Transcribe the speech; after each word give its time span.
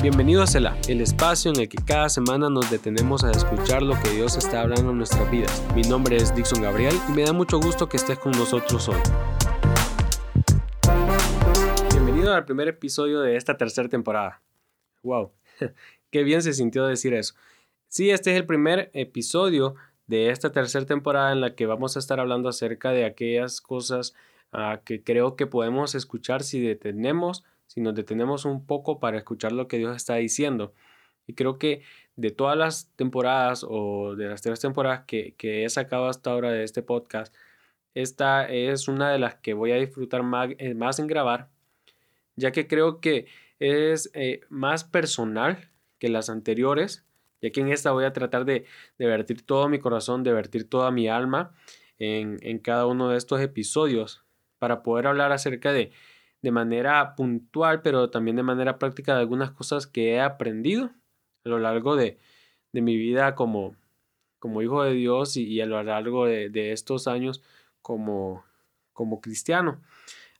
Bienvenido 0.00 0.44
a 0.44 0.46
Cela, 0.46 0.78
el 0.86 1.00
espacio 1.00 1.50
en 1.50 1.58
el 1.58 1.68
que 1.68 1.76
cada 1.84 2.08
semana 2.08 2.48
nos 2.48 2.70
detenemos 2.70 3.24
a 3.24 3.32
escuchar 3.32 3.82
lo 3.82 4.00
que 4.00 4.10
Dios 4.10 4.36
está 4.36 4.60
hablando 4.60 4.92
en 4.92 4.98
nuestras 4.98 5.28
vidas. 5.28 5.64
Mi 5.74 5.82
nombre 5.82 6.14
es 6.14 6.32
Dixon 6.36 6.62
Gabriel 6.62 6.94
y 7.08 7.12
me 7.12 7.24
da 7.24 7.32
mucho 7.32 7.58
gusto 7.58 7.88
que 7.88 7.96
estés 7.96 8.16
con 8.16 8.30
nosotros 8.30 8.88
hoy. 8.88 9.00
Bienvenido 11.90 12.32
al 12.32 12.44
primer 12.44 12.68
episodio 12.68 13.22
de 13.22 13.34
esta 13.34 13.56
tercera 13.56 13.88
temporada. 13.88 14.40
¡Wow! 15.02 15.32
¡Qué 16.12 16.22
bien 16.22 16.42
se 16.42 16.52
sintió 16.52 16.86
decir 16.86 17.12
eso! 17.12 17.34
Sí, 17.88 18.10
este 18.10 18.30
es 18.30 18.36
el 18.36 18.46
primer 18.46 18.92
episodio 18.94 19.74
de 20.06 20.30
esta 20.30 20.52
tercera 20.52 20.86
temporada 20.86 21.32
en 21.32 21.40
la 21.40 21.56
que 21.56 21.66
vamos 21.66 21.96
a 21.96 21.98
estar 21.98 22.20
hablando 22.20 22.48
acerca 22.48 22.92
de 22.92 23.04
aquellas 23.04 23.60
cosas 23.60 24.14
ah, 24.52 24.80
que 24.84 25.02
creo 25.02 25.34
que 25.34 25.48
podemos 25.48 25.96
escuchar 25.96 26.44
si 26.44 26.60
detenemos 26.60 27.42
si 27.68 27.80
nos 27.80 27.94
detenemos 27.94 28.44
un 28.44 28.66
poco 28.66 28.98
para 28.98 29.18
escuchar 29.18 29.52
lo 29.52 29.68
que 29.68 29.78
Dios 29.78 29.94
está 29.94 30.16
diciendo. 30.16 30.74
Y 31.26 31.34
creo 31.34 31.58
que 31.58 31.82
de 32.16 32.30
todas 32.30 32.56
las 32.56 32.90
temporadas 32.96 33.64
o 33.68 34.16
de 34.16 34.26
las 34.26 34.42
tres 34.42 34.58
temporadas 34.58 35.04
que, 35.06 35.36
he 35.38 35.68
sacado 35.68 36.08
hasta 36.08 36.30
ahora 36.32 36.50
de 36.50 36.64
este 36.64 36.82
podcast, 36.82 37.34
esta 37.94 38.48
es 38.48 38.88
una 38.88 39.12
de 39.12 39.18
las 39.18 39.36
que 39.36 39.54
voy 39.54 39.72
a 39.72 39.76
disfrutar 39.76 40.22
más, 40.22 40.50
eh, 40.58 40.74
más 40.74 40.98
en 40.98 41.06
grabar, 41.06 41.50
ya 42.34 42.50
que 42.50 42.66
creo 42.66 43.00
que 43.00 43.26
es 43.60 44.10
eh, 44.14 44.40
más 44.48 44.84
personal 44.84 45.70
que 45.98 46.08
las 46.08 46.30
anteriores, 46.30 47.04
ya 47.42 47.50
que 47.50 47.60
en 47.60 47.68
esta 47.68 47.92
voy 47.92 48.04
a 48.04 48.12
tratar 48.12 48.44
de, 48.44 48.64
de 48.98 49.06
vertir 49.06 49.44
todo 49.44 49.68
mi 49.68 49.78
corazón, 49.78 50.22
de 50.22 50.32
vertir 50.32 50.68
toda 50.68 50.90
mi 50.90 51.08
alma 51.08 51.54
en, 51.98 52.38
en 52.42 52.58
cada 52.58 52.86
uno 52.86 53.10
de 53.10 53.18
estos 53.18 53.40
episodios, 53.40 54.24
para 54.58 54.82
poder 54.82 55.06
hablar 55.06 55.32
acerca 55.32 55.72
de, 55.72 55.92
de 56.42 56.50
manera 56.50 57.14
puntual, 57.16 57.82
pero 57.82 58.10
también 58.10 58.36
de 58.36 58.42
manera 58.42 58.78
práctica 58.78 59.14
de 59.14 59.20
algunas 59.20 59.50
cosas 59.50 59.86
que 59.86 60.14
he 60.14 60.20
aprendido 60.20 60.90
a 61.44 61.48
lo 61.48 61.58
largo 61.58 61.96
de, 61.96 62.18
mi 62.72 62.96
vida 62.96 63.34
como, 63.34 63.74
como 64.38 64.62
hijo 64.62 64.84
de 64.84 64.92
Dios 64.92 65.36
y, 65.36 65.60
a 65.60 65.66
lo 65.66 65.82
largo 65.82 66.26
de, 66.26 66.72
estos 66.72 67.08
años 67.08 67.42
como, 67.82 68.44
como 68.92 69.20
cristiano. 69.20 69.80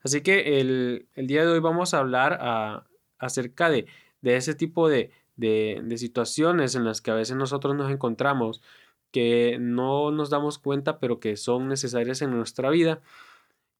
Así 0.04 0.20
que 0.22 0.60
el, 0.60 1.08
día 1.16 1.44
de 1.44 1.50
hoy 1.50 1.60
vamos 1.60 1.94
a 1.94 1.98
hablar 1.98 2.38
a, 2.40 2.84
acerca 3.18 3.70
de, 3.70 3.86
de, 4.20 4.36
ese 4.36 4.54
tipo 4.54 4.88
de, 4.88 5.10
de 5.36 5.98
situaciones 5.98 6.76
en 6.76 6.84
las 6.84 7.00
que 7.00 7.10
a 7.10 7.14
veces 7.14 7.36
nosotros 7.36 7.74
nos 7.74 7.90
encontramos 7.90 8.62
que 9.10 9.56
no 9.58 10.10
nos 10.10 10.30
damos 10.30 10.58
cuenta 10.58 10.98
pero 10.98 11.18
que 11.18 11.36
son 11.36 11.68
necesarias 11.68 12.22
en 12.22 12.30
nuestra 12.30 12.70
vida 12.70 13.00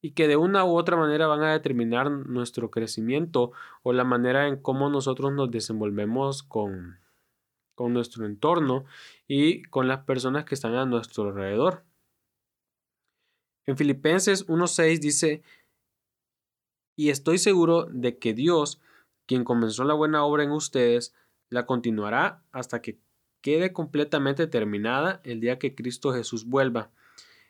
y 0.01 0.13
que 0.13 0.29
de 0.29 0.37
una 0.37 0.65
u 0.65 0.77
otra 0.77 0.97
manera 0.97 1.27
van 1.27 1.43
a 1.43 1.53
determinar 1.53 2.11
nuestro 2.11 2.71
crecimiento 2.71 3.53
o 3.83 3.93
la 3.93 4.05
manera 4.05 4.47
en 4.47 4.61
cómo 4.61 4.91
nosotros 4.91 5.33
nos 5.33 5.51
desenvolvemos 5.51 6.43
con, 6.43 6.99
con 7.75 7.93
nuestro 7.93 8.27
entorno 8.27 8.85
y 9.27 9.63
con 9.65 9.89
las 9.89 10.05
personas 10.05 10.45
que 10.45 10.55
están 10.55 10.75
a 10.75 10.87
nuestro 10.87 11.25
alrededor. 11.29 11.85
En 13.67 13.77
Filipenses 13.77 14.47
1.6 14.47 14.99
dice, 15.01 15.43
y 16.97 17.11
estoy 17.11 17.39
seguro 17.39 17.85
de 17.85 18.19
que 18.19 18.35
Dios, 18.35 18.81
quien 19.27 19.45
comenzó 19.45 19.85
la 19.85 19.95
buena 19.95 20.25
obra 20.25 20.43
en 20.43 20.53
ustedes, 20.53 21.15
la 21.51 21.67
continuará 21.67 22.43
hasta 22.51 22.81
que 22.83 22.99
quede 23.41 23.73
completamente 23.73 24.47
terminada 24.47 25.21
el 25.25 25.41
día 25.41 25.59
que 25.59 25.75
Cristo 25.75 26.12
Jesús 26.12 26.47
vuelva. 26.47 26.91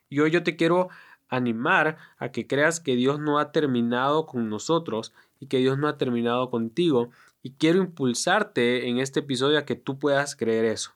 Y 0.09 0.21
hoy 0.21 0.31
yo 0.31 0.43
te 0.43 0.57
quiero 0.57 0.89
animar 1.29 1.99
a 2.17 2.31
que 2.31 2.47
creas 2.47 2.81
que 2.81 2.97
Dios 2.97 3.21
no 3.21 3.39
ha 3.39 3.53
terminado 3.53 4.27
con 4.27 4.49
nosotros 4.49 5.13
y 5.41 5.47
que 5.47 5.59
Dios 5.59 5.79
no 5.79 5.89
ha 5.89 5.99
terminado 5.99 6.51
contigo. 6.51 7.11
Y 7.43 7.53
quiero 7.53 7.79
impulsarte 7.79 8.89
en 8.89 8.99
este 8.99 9.21
episodio 9.21 9.59
a 9.59 9.65
que 9.65 9.77
tú 9.77 9.99
puedas 9.99 10.37
creer 10.37 10.65
eso. 10.65 10.93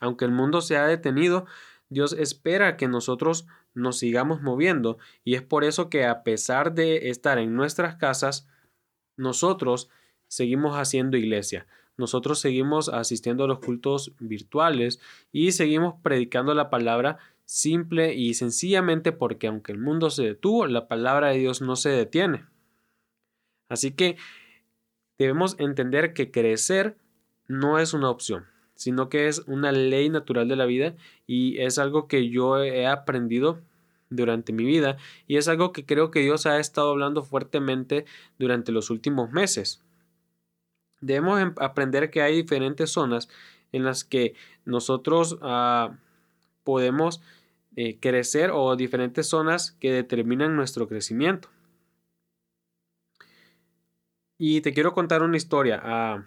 Aunque 0.00 0.24
el 0.24 0.32
mundo 0.32 0.60
se 0.60 0.76
ha 0.76 0.86
detenido, 0.86 1.46
Dios 1.88 2.12
espera 2.12 2.76
que 2.76 2.88
nosotros 2.88 3.46
nos 3.74 3.98
sigamos 3.98 4.42
moviendo 4.42 4.98
y 5.22 5.34
es 5.34 5.42
por 5.42 5.64
eso 5.64 5.88
que 5.88 6.04
a 6.04 6.22
pesar 6.22 6.74
de 6.74 7.08
estar 7.10 7.38
en 7.38 7.54
nuestras 7.54 7.96
casas, 7.96 8.48
nosotros 9.16 9.88
seguimos 10.28 10.76
haciendo 10.76 11.16
iglesia. 11.16 11.66
Nosotros 11.96 12.40
seguimos 12.40 12.88
asistiendo 12.90 13.44
a 13.44 13.46
los 13.46 13.60
cultos 13.60 14.12
virtuales 14.18 15.00
y 15.32 15.52
seguimos 15.52 15.94
predicando 16.02 16.54
la 16.54 16.68
palabra 16.68 17.18
simple 17.46 18.14
y 18.14 18.34
sencillamente 18.34 19.12
porque 19.12 19.46
aunque 19.46 19.72
el 19.72 19.78
mundo 19.78 20.10
se 20.10 20.24
detuvo, 20.24 20.66
la 20.66 20.88
palabra 20.88 21.28
de 21.28 21.38
Dios 21.38 21.62
no 21.62 21.76
se 21.76 21.88
detiene. 21.88 22.44
Así 23.68 23.92
que 23.92 24.16
debemos 25.18 25.56
entender 25.58 26.12
que 26.12 26.30
crecer 26.30 26.96
no 27.48 27.78
es 27.78 27.94
una 27.94 28.10
opción, 28.10 28.46
sino 28.74 29.08
que 29.08 29.28
es 29.28 29.44
una 29.46 29.72
ley 29.72 30.10
natural 30.10 30.48
de 30.48 30.56
la 30.56 30.66
vida 30.66 30.94
y 31.26 31.58
es 31.58 31.78
algo 31.78 32.08
que 32.08 32.28
yo 32.28 32.62
he 32.62 32.86
aprendido 32.86 33.62
durante 34.10 34.52
mi 34.52 34.64
vida 34.64 34.98
y 35.26 35.36
es 35.36 35.48
algo 35.48 35.72
que 35.72 35.86
creo 35.86 36.10
que 36.10 36.20
Dios 36.20 36.46
ha 36.46 36.58
estado 36.58 36.90
hablando 36.90 37.22
fuertemente 37.22 38.04
durante 38.38 38.72
los 38.72 38.90
últimos 38.90 39.30
meses. 39.30 39.82
Debemos 41.00 41.40
em, 41.40 41.54
aprender 41.58 42.10
que 42.10 42.22
hay 42.22 42.36
diferentes 42.36 42.90
zonas 42.90 43.28
en 43.72 43.84
las 43.84 44.04
que 44.04 44.34
nosotros 44.64 45.38
ah, 45.42 45.96
podemos 46.64 47.20
eh, 47.76 47.98
crecer 48.00 48.50
o 48.52 48.74
diferentes 48.74 49.28
zonas 49.28 49.72
que 49.72 49.92
determinan 49.92 50.56
nuestro 50.56 50.88
crecimiento. 50.88 51.50
Y 54.38 54.60
te 54.62 54.74
quiero 54.74 54.92
contar 54.92 55.22
una 55.22 55.36
historia 55.36 55.80
ah, 55.82 56.26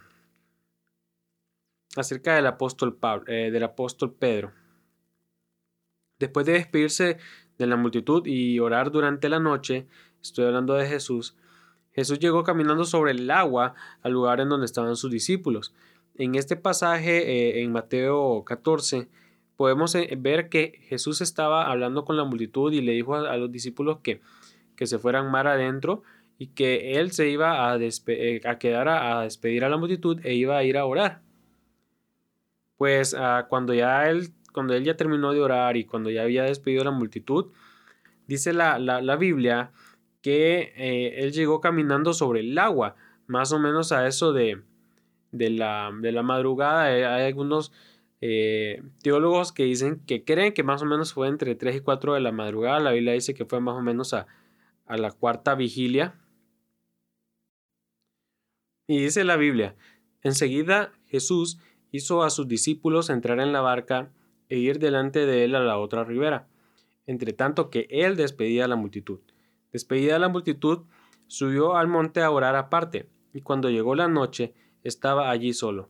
acerca 1.96 2.36
del 2.36 2.48
apóstol, 2.48 2.98
Pablo, 2.98 3.26
eh, 3.28 3.52
del 3.52 3.64
apóstol 3.64 4.14
Pedro. 4.14 4.54
Después 6.20 6.46
de 6.46 6.54
despedirse 6.54 7.18
de 7.58 7.68
la 7.68 7.78
multitud 7.78 8.26
y 8.26 8.60
orar 8.60 8.92
durante 8.92 9.30
la 9.30 9.40
noche, 9.40 9.88
estoy 10.22 10.46
hablando 10.46 10.74
de 10.74 10.88
Jesús, 10.88 11.36
Jesús 11.92 12.20
llegó 12.20 12.44
caminando 12.44 12.86
sobre 12.86 13.12
el 13.12 13.30
agua 13.30 13.76
al 14.02 14.14
lugar 14.14 14.40
en 14.40 14.50
donde 14.50 14.66
estaban 14.66 14.96
sus 14.96 15.12
discípulos. 15.12 15.74
En 16.16 16.36
este 16.36 16.56
pasaje, 16.56 17.18
eh, 17.32 17.64
en 17.64 17.72
Mateo 17.72 18.44
14, 18.46 19.10
podemos 19.60 19.94
eh, 19.96 20.08
ver 20.18 20.48
que 20.48 20.80
Jesús 20.88 21.20
estaba 21.20 21.70
hablando 21.70 22.06
con 22.06 22.16
la 22.16 22.24
multitud 22.24 22.72
y 22.72 22.80
le 22.80 22.94
dijo 22.94 23.16
a, 23.16 23.36
los 23.36 23.52
discípulos 23.52 23.98
que, 24.02 24.22
que, 24.78 24.88
se 24.88 25.00
fueran 25.00 25.30
mar 25.32 25.48
adentro 25.48 26.02
y 26.38 26.48
que 26.48 26.94
él 26.94 27.12
se 27.12 27.28
iba 27.28 27.70
a, 27.70 27.78
eh, 27.78 28.42
a 28.46 28.58
quedar 28.58 28.88
a, 28.88 29.24
despedir 29.24 29.66
a 29.66 29.70
la 29.70 29.76
multitud 29.76 30.18
e 30.24 30.34
iba 30.36 30.58
a 30.58 30.64
ir 30.64 30.78
a 30.78 30.86
orar. 30.86 31.24
Pues 32.78 33.14
ah, 33.14 33.48
cuando, 33.50 33.74
ya 33.74 34.10
él, 34.10 34.30
cuando 34.54 34.76
él 34.76 34.86
ya 34.86 34.96
terminó 34.96 35.34
de 35.34 35.42
orar 35.42 35.76
y 35.76 35.84
cuando 35.84 36.10
ya 36.10 36.22
había 36.22 36.44
despedido 36.44 36.84
a 36.84 36.86
la 36.86 36.92
multitud, 36.92 37.48
dice 38.28 38.54
la, 38.54 38.80
la, 38.80 39.16
Biblia 39.18 39.74
que 40.22 40.72
eh, 40.78 41.16
él 41.18 41.34
llegó 41.34 41.60
caminando 41.60 42.14
sobre 42.14 42.40
el 42.40 42.58
agua, 42.58 42.96
más 43.28 43.52
o 43.52 43.60
menos 43.60 43.92
a 43.92 44.08
eso 44.08 44.32
de, 44.32 44.62
de, 45.34 45.50
la, 45.50 45.92
de 46.00 46.14
la 46.14 46.24
madrugada. 46.24 46.86
Hay 46.86 47.26
algunos 47.26 47.74
eh, 48.22 48.84
teólogos 49.02 49.52
que 49.52 49.64
dicen 49.64 50.02
que 50.06 50.24
creen 50.24 50.54
que 50.54 50.64
más 50.64 50.82
o 50.82 50.86
menos 50.86 51.14
fue 51.14 51.28
entre 51.28 51.56
3 51.56 51.78
y 51.78 51.80
4 51.80 52.14
de 52.16 52.20
la 52.20 52.32
madrugada. 52.32 52.80
La 52.80 52.92
Biblia 52.92 53.14
dice 53.14 53.34
que 53.34 53.46
fue 53.46 53.62
más 53.62 53.76
o 53.76 53.82
menos 53.82 54.14
a, 54.14 54.28
a 54.86 54.98
la 54.98 55.12
cuarta 55.12 55.56
vigilia. 55.56 56.16
Y 58.88 59.00
dice 59.00 59.24
la 59.24 59.38
Biblia, 59.38 59.76
enseguida 60.24 60.92
Jesús 61.06 61.60
hizo 61.92 62.24
a 62.24 62.30
sus 62.30 62.48
discípulos 62.48 63.10
entrar 63.10 63.40
en 63.40 63.54
la 63.54 63.62
barca 63.62 64.12
e 64.50 64.58
ir 64.58 64.80
delante 64.80 65.26
de 65.26 65.44
él 65.44 65.56
a 65.56 65.60
la 65.60 65.78
otra 65.78 66.04
ribera, 66.04 66.48
entre 67.06 67.34
tanto 67.34 67.70
que 67.70 67.88
él 67.92 68.16
despedía 68.16 68.66
a 68.66 68.68
la 68.68 68.76
multitud. 68.76 69.20
Despedida 69.72 70.18
la 70.18 70.28
multitud, 70.28 70.86
subió 71.28 71.76
al 71.78 71.88
monte 71.88 72.24
a 72.24 72.32
orar 72.32 72.56
aparte, 72.56 73.08
y 73.32 73.42
cuando 73.42 73.70
llegó 73.70 73.94
la 73.94 74.08
noche, 74.08 74.56
estaba 74.84 75.30
allí 75.30 75.54
solo 75.54 75.90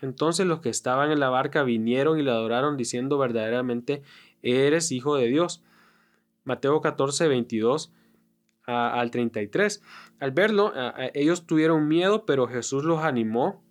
Entonces 0.00 0.46
los 0.46 0.60
que 0.60 0.68
estaban 0.68 1.10
en 1.10 1.20
la 1.20 1.28
barca 1.28 1.62
vinieron 1.62 2.18
y 2.18 2.22
le 2.22 2.30
adoraron 2.30 2.76
diciendo 2.76 3.18
verdaderamente, 3.18 4.02
eres 4.42 4.92
hijo 4.92 5.16
de 5.16 5.26
Dios. 5.26 5.62
Mateo 6.44 6.80
14, 6.80 7.28
22 7.28 7.92
al 8.66 9.10
33. 9.10 9.82
Al 10.20 10.30
verlo, 10.30 10.72
ellos 11.14 11.46
tuvieron 11.46 11.88
miedo, 11.88 12.26
pero 12.26 12.46
Jesús 12.46 12.84
los 12.84 13.02
animó 13.02 13.62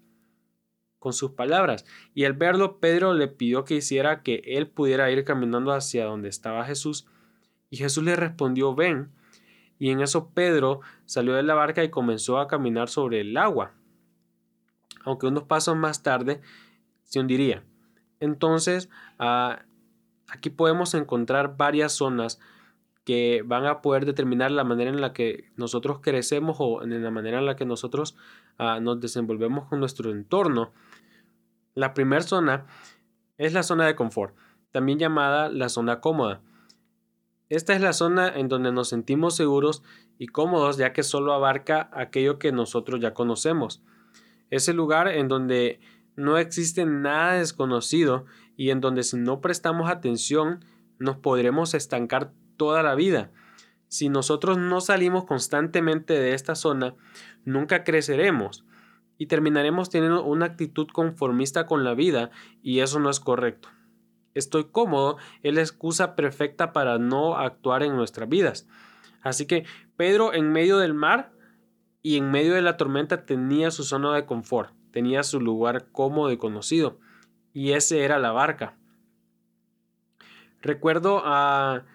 con 1.00 1.14
sus 1.14 1.32
palabras. 1.32 1.86
Y 2.14 2.26
al 2.26 2.34
verlo, 2.34 2.80
Pedro 2.80 3.14
le 3.14 3.28
pidió 3.28 3.64
que 3.64 3.76
hiciera 3.76 4.24
que 4.24 4.42
él 4.46 4.68
pudiera 4.68 5.10
ir 5.12 5.24
caminando 5.24 5.72
hacia 5.72 6.06
donde 6.06 6.30
estaba 6.30 6.66
Jesús. 6.66 7.08
Y 7.70 7.78
Jesús 7.78 8.04
le 8.04 8.16
respondió, 8.16 8.76
ven. 8.76 9.12
Y 9.80 9.92
en 9.92 10.02
eso 10.02 10.32
Pedro 10.34 10.82
salió 11.06 11.34
de 11.34 11.44
la 11.44 11.54
barca 11.54 11.84
y 11.84 11.90
comenzó 11.90 12.40
a 12.40 12.48
caminar 12.48 12.90
sobre 12.90 13.22
el 13.22 13.38
agua. 13.38 13.77
Aunque 15.08 15.26
unos 15.26 15.44
pasos 15.44 15.78
más 15.78 16.04
tarde 16.04 16.42
se 17.04 17.22
hundiría. 17.22 17.64
Entonces, 18.20 18.90
ah, 19.20 19.62
aquí 20.28 20.50
podemos 20.50 20.94
encontrar 20.96 21.56
varias 21.56 21.94
zonas 21.94 22.42
que 23.06 23.42
van 23.46 23.66
a 23.66 23.82
poder 23.82 24.06
determinar 24.06 24.52
la 24.52 24.66
manera 24.66 24.90
en 24.90 25.00
la 25.00 25.14
que 25.14 25.50
nosotros 25.56 26.00
crecemos 26.02 26.58
o 26.60 26.84
en 26.84 27.02
la 27.02 27.10
manera 27.10 27.40
en 27.40 27.46
la 27.46 27.56
que 27.56 27.66
nosotros 27.66 28.18
ah, 28.58 28.82
nos 28.82 29.00
desenvolvemos 29.00 29.70
con 29.70 29.80
nuestro 29.80 30.12
entorno. 30.12 30.74
La 31.74 31.94
primera 31.94 32.22
zona 32.22 32.66
es 33.38 33.54
la 33.54 33.64
zona 33.64 33.86
de 33.86 33.96
confort, 33.96 34.36
también 34.74 35.00
llamada 35.00 35.48
la 35.48 35.70
zona 35.70 36.02
cómoda. 36.02 36.42
Esta 37.48 37.74
es 37.74 37.80
la 37.80 37.94
zona 37.94 38.28
en 38.28 38.50
donde 38.50 38.74
nos 38.74 38.90
sentimos 38.90 39.38
seguros 39.38 39.84
y 40.18 40.28
cómodos 40.28 40.76
ya 40.76 40.92
que 40.92 41.04
solo 41.04 41.32
abarca 41.32 41.90
aquello 41.94 42.40
que 42.40 42.52
nosotros 42.52 43.00
ya 43.00 43.14
conocemos. 43.14 43.82
Es 44.50 44.68
el 44.68 44.78
lugar 44.78 45.08
en 45.08 45.28
donde 45.28 45.80
no 46.16 46.38
existe 46.38 46.86
nada 46.86 47.34
desconocido 47.34 48.26
y 48.56 48.72
en 48.72 48.82
donde 48.82 49.04
si 49.04 49.18
no 49.18 49.40
prestamos 49.40 49.90
atención 49.90 50.66
nos 51.00 51.18
podremos 51.18 51.74
estancar 51.74 52.32
toda 52.58 52.84
la 52.84 52.96
vida. 52.96 53.32
Si 53.88 54.10
nosotros 54.10 54.58
no 54.58 54.82
salimos 54.82 55.26
constantemente 55.26 56.14
de 56.14 56.34
esta 56.34 56.56
zona, 56.56 56.96
nunca 57.46 57.84
creceremos 57.84 58.66
y 59.18 59.28
terminaremos 59.28 59.90
teniendo 59.90 60.24
una 60.24 60.48
actitud 60.48 60.88
conformista 60.92 61.66
con 61.66 61.84
la 61.84 61.94
vida 61.94 62.32
y 62.62 62.80
eso 62.80 63.00
no 63.00 63.10
es 63.10 63.20
correcto. 63.20 63.70
Estoy 64.34 64.66
cómodo 64.66 65.18
es 65.42 65.54
la 65.54 65.62
excusa 65.62 66.16
perfecta 66.16 66.74
para 66.74 67.00
no 67.00 67.38
actuar 67.38 67.82
en 67.84 67.96
nuestras 67.96 68.30
vidas. 68.30 68.68
Así 69.22 69.46
que 69.46 69.66
Pedro 69.96 70.34
en 70.34 70.52
medio 70.52 70.78
del 70.78 70.94
mar 70.94 71.32
y 72.02 72.18
en 72.18 72.32
medio 72.32 72.54
de 72.54 72.62
la 72.62 72.78
tormenta 72.78 73.26
tenía 73.26 73.72
su 73.72 73.84
zona 73.84 74.14
de 74.16 74.26
confort, 74.26 74.74
tenía 74.92 75.24
su 75.24 75.40
lugar 75.42 75.92
cómodo 75.92 76.32
y 76.32 76.38
conocido 76.38 77.00
y 77.54 77.72
ese 77.72 78.04
era 78.04 78.20
la 78.20 78.32
barca. 78.32 78.78
Recuerdo 80.62 81.22
a 81.26 81.86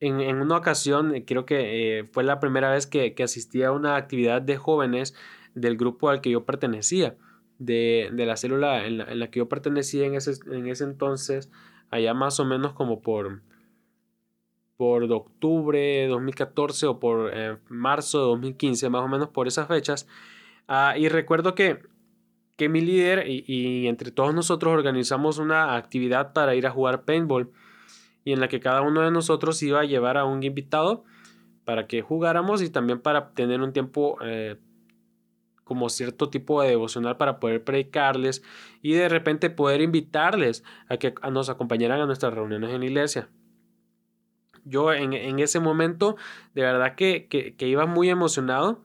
en, 0.00 0.40
una 0.40 0.56
ocasión, 0.56 1.14
eh, 1.14 1.24
creo 1.24 1.46
que 1.46 1.98
eh, 1.98 2.04
fue 2.04 2.24
la 2.24 2.40
primera 2.40 2.70
vez 2.70 2.86
que, 2.86 3.14
que, 3.14 3.22
asistí 3.22 3.62
a 3.62 3.72
una 3.72 3.96
actividad 3.96 4.42
de 4.42 4.56
jóvenes 4.56 5.14
del 5.54 5.76
grupo 5.76 6.10
al 6.10 6.20
que 6.20 6.30
yo 6.30 6.44
pertenecía, 6.44 7.16
de, 7.58 8.10
de 8.12 8.26
la 8.26 8.36
célula 8.36 8.86
en 8.86 8.98
la, 9.18 9.30
que 9.30 9.38
yo 9.38 9.48
pertenecía 9.48 10.04
en 10.06 10.14
ese, 10.14 10.32
en 10.50 10.66
ese 10.66 10.84
entonces, 10.84 11.50
allá 11.90 12.12
más 12.12 12.40
o 12.40 12.44
menos 12.44 12.72
como 12.72 13.00
por, 13.00 13.42
por 14.76 15.04
octubre 15.12 15.78
de 15.78 16.08
2014 16.08 16.86
o 16.86 16.98
por 16.98 17.30
eh, 17.32 17.58
marzo 17.68 18.18
de 18.18 18.24
2015, 18.26 18.90
más 18.90 19.02
o 19.02 19.08
menos 19.08 19.28
por 19.28 19.46
esas 19.46 19.68
fechas. 19.68 20.06
Ah, 20.66 20.94
y 20.96 21.08
recuerdo 21.08 21.54
que, 21.54 21.82
que 22.56 22.68
mi 22.68 22.80
líder 22.80 23.24
y, 23.28 23.86
entre 23.86 24.10
todos 24.10 24.34
nosotros 24.34 24.72
organizamos 24.72 25.38
una 25.38 25.76
actividad 25.76 26.32
para 26.32 26.54
ir 26.54 26.66
a 26.66 26.70
jugar 26.70 27.04
paintball 27.04 27.50
y 28.24 28.32
en 28.32 28.40
la 28.40 28.48
que 28.48 28.60
cada 28.60 28.82
uno 28.82 29.02
de 29.02 29.10
nosotros 29.10 29.62
iba 29.62 29.80
a 29.80 29.84
llevar 29.84 30.16
a 30.16 30.24
un 30.24 30.42
invitado 30.42 31.04
para 31.64 31.86
que 31.86 32.02
jugáramos 32.02 32.62
y 32.62 32.70
también 32.70 33.00
para 33.00 33.32
tener 33.34 33.60
un 33.60 33.72
tiempo 33.72 34.18
eh, 34.22 34.56
como 35.62 35.88
cierto 35.88 36.30
tipo 36.30 36.62
de 36.62 36.70
devocional 36.70 37.16
para 37.16 37.40
poder 37.40 37.64
predicarles 37.64 38.42
y 38.82 38.92
de 38.92 39.08
repente 39.08 39.50
poder 39.50 39.80
invitarles 39.80 40.64
a 40.88 40.96
que 40.96 41.14
nos 41.30 41.48
acompañaran 41.48 42.00
a 42.00 42.06
nuestras 42.06 42.34
reuniones 42.34 42.70
en 42.70 42.80
la 42.80 42.86
iglesia. 42.86 43.28
Yo 44.64 44.92
en, 44.92 45.38
ese 45.38 45.60
momento 45.60 46.16
de 46.54 46.62
verdad 46.62 46.94
que, 46.94 47.26
que 47.28 47.68
iba 47.68 47.86
muy 47.86 48.08
emocionado 48.08 48.82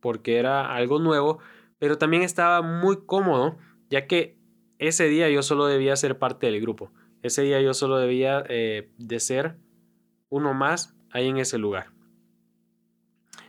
porque 0.00 0.38
era 0.38 0.74
algo 0.74 0.98
nuevo, 0.98 1.38
pero 1.78 1.98
también 1.98 2.22
estaba 2.22 2.62
muy 2.62 3.04
cómodo 3.06 3.56
ya 3.90 4.06
que 4.06 4.36
ese 4.78 5.08
día 5.08 5.28
yo 5.28 5.42
solo 5.42 5.66
debía 5.66 5.94
ser 5.96 6.18
parte 6.18 6.46
del 6.46 6.60
grupo. 6.60 6.90
Ese 7.22 7.42
día 7.42 7.60
yo 7.60 7.74
solo 7.74 7.98
debía 7.98 8.42
eh, 8.48 8.90
de 8.96 9.20
ser 9.20 9.56
uno 10.30 10.54
más 10.54 10.94
ahí 11.10 11.28
en 11.28 11.36
ese 11.36 11.58
lugar. 11.58 11.90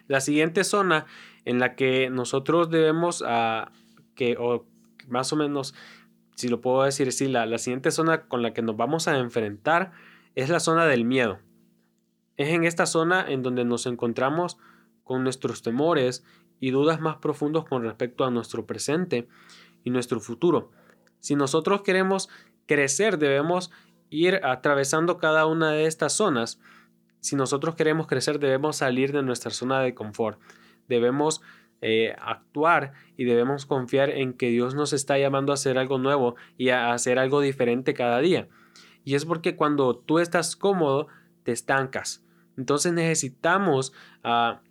La 0.08 0.20
siguiente 0.20 0.66
zona 0.66 1.06
en 1.46 1.60
la 1.60 1.76
que 1.76 2.10
nosotros 2.10 2.70
debemos, 2.70 3.24
a 3.26 3.72
que, 4.14 4.36
o 4.38 4.66
más 5.08 5.32
o 5.32 5.38
menos, 5.38 5.74
si 6.36 6.50
lo 6.50 6.60
puedo 6.60 6.84
decir 6.84 7.08
así, 7.08 7.28
la, 7.28 7.46
la 7.46 7.60
siguiente 7.60 7.92
zona 7.92 8.28
con 8.28 8.42
la 8.42 8.54
que 8.54 8.62
nos 8.62 8.76
vamos 8.76 9.08
a 9.08 9.18
enfrentar 9.18 9.94
es 10.36 10.50
la 10.50 10.60
zona 10.60 10.86
del 10.86 11.06
miedo. 11.06 11.40
Es 12.38 12.50
en 12.50 12.64
esta 12.64 12.86
zona 12.86 13.26
en 13.28 13.44
donde 13.44 13.66
nos 13.66 13.86
encontramos 13.86 14.58
con 15.04 15.24
nuestros 15.24 15.62
temores 15.62 16.24
y 16.60 16.72
dudas 16.72 17.02
más 17.02 17.18
profundos 17.18 17.66
con 17.66 17.84
respecto 17.84 18.24
a 18.24 18.32
nuestro 18.32 18.66
presente 18.66 19.28
y 19.84 19.90
nuestro 19.90 20.20
futuro. 20.20 20.72
Si 21.20 21.36
nosotros 21.36 21.82
queremos 21.82 22.30
crecer 22.66 23.18
debemos 23.18 23.72
ir 24.10 24.42
atravesando 24.44 25.18
cada 25.18 25.46
una 25.46 25.72
de 25.72 25.86
estas 25.86 26.14
zonas. 26.14 26.60
Si 27.20 27.36
nosotros 27.36 27.76
queremos 27.76 28.08
crecer 28.08 28.40
debemos 28.40 28.78
salir 28.78 29.12
de 29.12 29.24
nuestra 29.24 29.52
zona 29.52 29.82
de 29.82 29.96
confort. 29.96 30.40
Debemos 30.88 31.42
eh, 31.82 32.16
actuar 32.20 32.94
y 33.18 33.24
debemos 33.24 33.66
confiar 33.66 34.10
en 34.12 34.34
que 34.34 34.50
Dios 34.50 34.76
nos 34.76 34.94
está 34.94 35.18
llamando 35.18 35.52
a 35.52 35.56
hacer 35.56 35.78
algo 35.78 35.98
nuevo 35.98 36.36
y 36.58 36.70
a 36.70 36.94
hacer 36.94 37.18
algo 37.18 37.42
diferente 37.42 37.94
cada 37.94 38.20
día. 38.20 38.48
Y 39.04 39.16
es 39.16 39.26
porque 39.26 39.56
cuando 39.56 39.98
tú 39.98 40.20
estás 40.20 40.56
cómodo, 40.56 41.08
te 41.44 41.52
estancas. 41.52 42.24
Entonces 42.58 42.94
necesitamos 42.94 43.94
ah, 44.24 44.62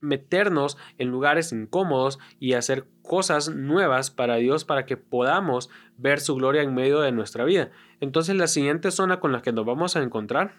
meternos 0.00 0.78
en 0.98 1.08
lugares 1.08 1.52
incómodos 1.52 2.18
y 2.38 2.54
hacer 2.54 2.86
cosas 3.02 3.50
nuevas 3.50 4.10
para 4.10 4.36
Dios 4.36 4.64
para 4.64 4.86
que 4.86 4.96
podamos 4.96 5.70
ver 5.96 6.20
su 6.20 6.34
gloria 6.36 6.62
en 6.62 6.74
medio 6.74 7.00
de 7.00 7.12
nuestra 7.12 7.44
vida. 7.44 7.70
Entonces 8.00 8.36
la 8.36 8.46
siguiente 8.46 8.90
zona 8.90 9.20
con 9.20 9.32
la 9.32 9.42
que 9.42 9.52
nos 9.52 9.66
vamos 9.66 9.96
a 9.96 10.02
encontrar 10.02 10.54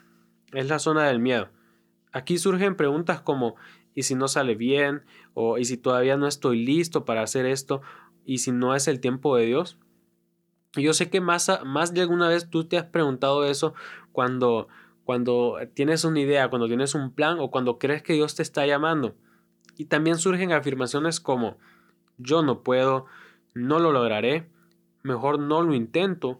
es 0.53 0.67
la 0.67 0.79
zona 0.79 1.05
del 1.05 1.19
miedo. 1.19 1.49
Aquí 2.11 2.37
surgen 2.37 2.75
preguntas 2.75 3.21
como 3.21 3.55
¿y 3.93 4.03
si 4.03 4.15
no 4.15 4.27
sale 4.27 4.55
bien? 4.55 5.03
o 5.33 5.57
¿y 5.57 5.65
si 5.65 5.77
todavía 5.77 6.17
no 6.17 6.27
estoy 6.27 6.65
listo 6.65 7.05
para 7.05 7.23
hacer 7.23 7.45
esto? 7.45 7.81
¿y 8.25 8.39
si 8.39 8.51
no 8.51 8.75
es 8.75 8.87
el 8.87 8.99
tiempo 8.99 9.35
de 9.35 9.45
Dios? 9.45 9.77
Yo 10.73 10.93
sé 10.93 11.09
que 11.09 11.19
más, 11.19 11.51
más 11.65 11.93
de 11.93 12.01
alguna 12.01 12.29
vez 12.29 12.49
tú 12.49 12.63
te 12.65 12.77
has 12.77 12.85
preguntado 12.85 13.45
eso 13.45 13.73
cuando, 14.11 14.67
cuando 15.11 15.57
tienes 15.73 16.05
una 16.05 16.21
idea, 16.21 16.47
cuando 16.47 16.69
tienes 16.69 16.95
un 16.95 17.11
plan 17.11 17.35
o 17.41 17.51
cuando 17.51 17.77
crees 17.77 18.01
que 18.01 18.13
Dios 18.13 18.33
te 18.33 18.43
está 18.43 18.65
llamando. 18.65 19.13
Y 19.75 19.87
también 19.87 20.17
surgen 20.17 20.53
afirmaciones 20.53 21.19
como 21.19 21.57
yo 22.17 22.43
no 22.43 22.63
puedo, 22.63 23.07
no 23.53 23.79
lo 23.79 23.91
lograré, 23.91 24.47
mejor 25.03 25.37
no 25.37 25.63
lo 25.63 25.73
intento 25.73 26.39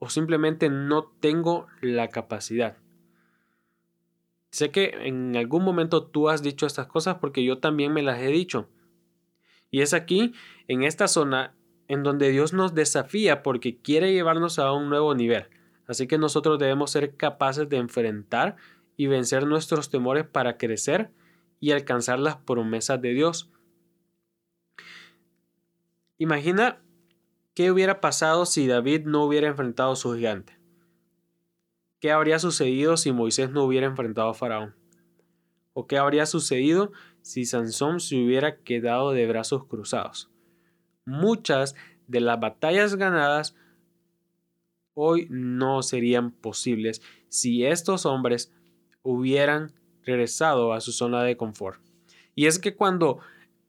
o 0.00 0.10
simplemente 0.10 0.68
no 0.68 1.04
tengo 1.20 1.68
la 1.80 2.08
capacidad. 2.08 2.76
Sé 4.50 4.72
que 4.72 4.96
en 5.04 5.36
algún 5.36 5.62
momento 5.62 6.02
tú 6.02 6.28
has 6.28 6.42
dicho 6.42 6.66
estas 6.66 6.88
cosas 6.88 7.18
porque 7.20 7.44
yo 7.44 7.58
también 7.58 7.92
me 7.92 8.02
las 8.02 8.18
he 8.18 8.32
dicho. 8.32 8.68
Y 9.70 9.82
es 9.82 9.94
aquí, 9.94 10.34
en 10.66 10.82
esta 10.82 11.06
zona, 11.06 11.54
en 11.86 12.02
donde 12.02 12.30
Dios 12.30 12.52
nos 12.52 12.74
desafía 12.74 13.44
porque 13.44 13.80
quiere 13.80 14.12
llevarnos 14.12 14.58
a 14.58 14.72
un 14.72 14.88
nuevo 14.88 15.14
nivel. 15.14 15.46
Así 15.88 16.06
que 16.06 16.18
nosotros 16.18 16.58
debemos 16.58 16.90
ser 16.90 17.16
capaces 17.16 17.68
de 17.68 17.78
enfrentar 17.78 18.56
y 18.96 19.06
vencer 19.06 19.46
nuestros 19.46 19.90
temores 19.90 20.26
para 20.26 20.58
crecer 20.58 21.10
y 21.60 21.72
alcanzar 21.72 22.18
las 22.20 22.36
promesas 22.36 23.00
de 23.00 23.14
Dios. 23.14 23.50
Imagina 26.18 26.82
qué 27.54 27.72
hubiera 27.72 28.00
pasado 28.00 28.44
si 28.44 28.66
David 28.66 29.06
no 29.06 29.24
hubiera 29.24 29.48
enfrentado 29.48 29.92
a 29.92 29.96
su 29.96 30.14
gigante. 30.14 30.58
¿Qué 32.00 32.12
habría 32.12 32.38
sucedido 32.38 32.96
si 32.96 33.10
Moisés 33.10 33.50
no 33.50 33.64
hubiera 33.64 33.86
enfrentado 33.86 34.28
a 34.28 34.34
Faraón? 34.34 34.76
¿O 35.72 35.86
qué 35.86 35.96
habría 35.96 36.26
sucedido 36.26 36.92
si 37.22 37.44
Sansón 37.44 38.00
se 38.00 38.16
hubiera 38.16 38.58
quedado 38.58 39.12
de 39.12 39.26
brazos 39.26 39.64
cruzados? 39.64 40.30
Muchas 41.06 41.74
de 42.06 42.20
las 42.20 42.38
batallas 42.38 42.96
ganadas 42.96 43.56
hoy 45.00 45.28
no 45.30 45.82
serían 45.82 46.32
posibles 46.32 47.02
si 47.28 47.64
estos 47.64 48.04
hombres 48.04 48.52
hubieran 49.02 49.72
regresado 50.04 50.72
a 50.72 50.80
su 50.80 50.90
zona 50.90 51.22
de 51.22 51.36
confort. 51.36 51.80
Y 52.34 52.46
es 52.46 52.58
que 52.58 52.74
cuando, 52.74 53.20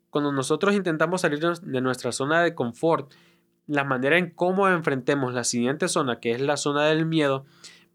cuando 0.09 0.31
nosotros 0.31 0.73
intentamos 0.73 1.21
salir 1.21 1.39
de 1.39 1.81
nuestra 1.81 2.11
zona 2.11 2.41
de 2.41 2.55
confort, 2.55 3.11
la 3.67 3.83
manera 3.83 4.17
en 4.17 4.31
cómo 4.31 4.67
enfrentemos 4.67 5.33
la 5.33 5.43
siguiente 5.43 5.87
zona, 5.87 6.19
que 6.19 6.31
es 6.31 6.41
la 6.41 6.57
zona 6.57 6.85
del 6.85 7.05
miedo, 7.05 7.45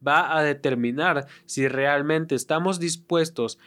va 0.06 0.36
a 0.36 0.42
determinar 0.42 1.26
si 1.46 1.66
realmente 1.66 2.36
estamos 2.36 2.78
dispuestos 2.78 3.58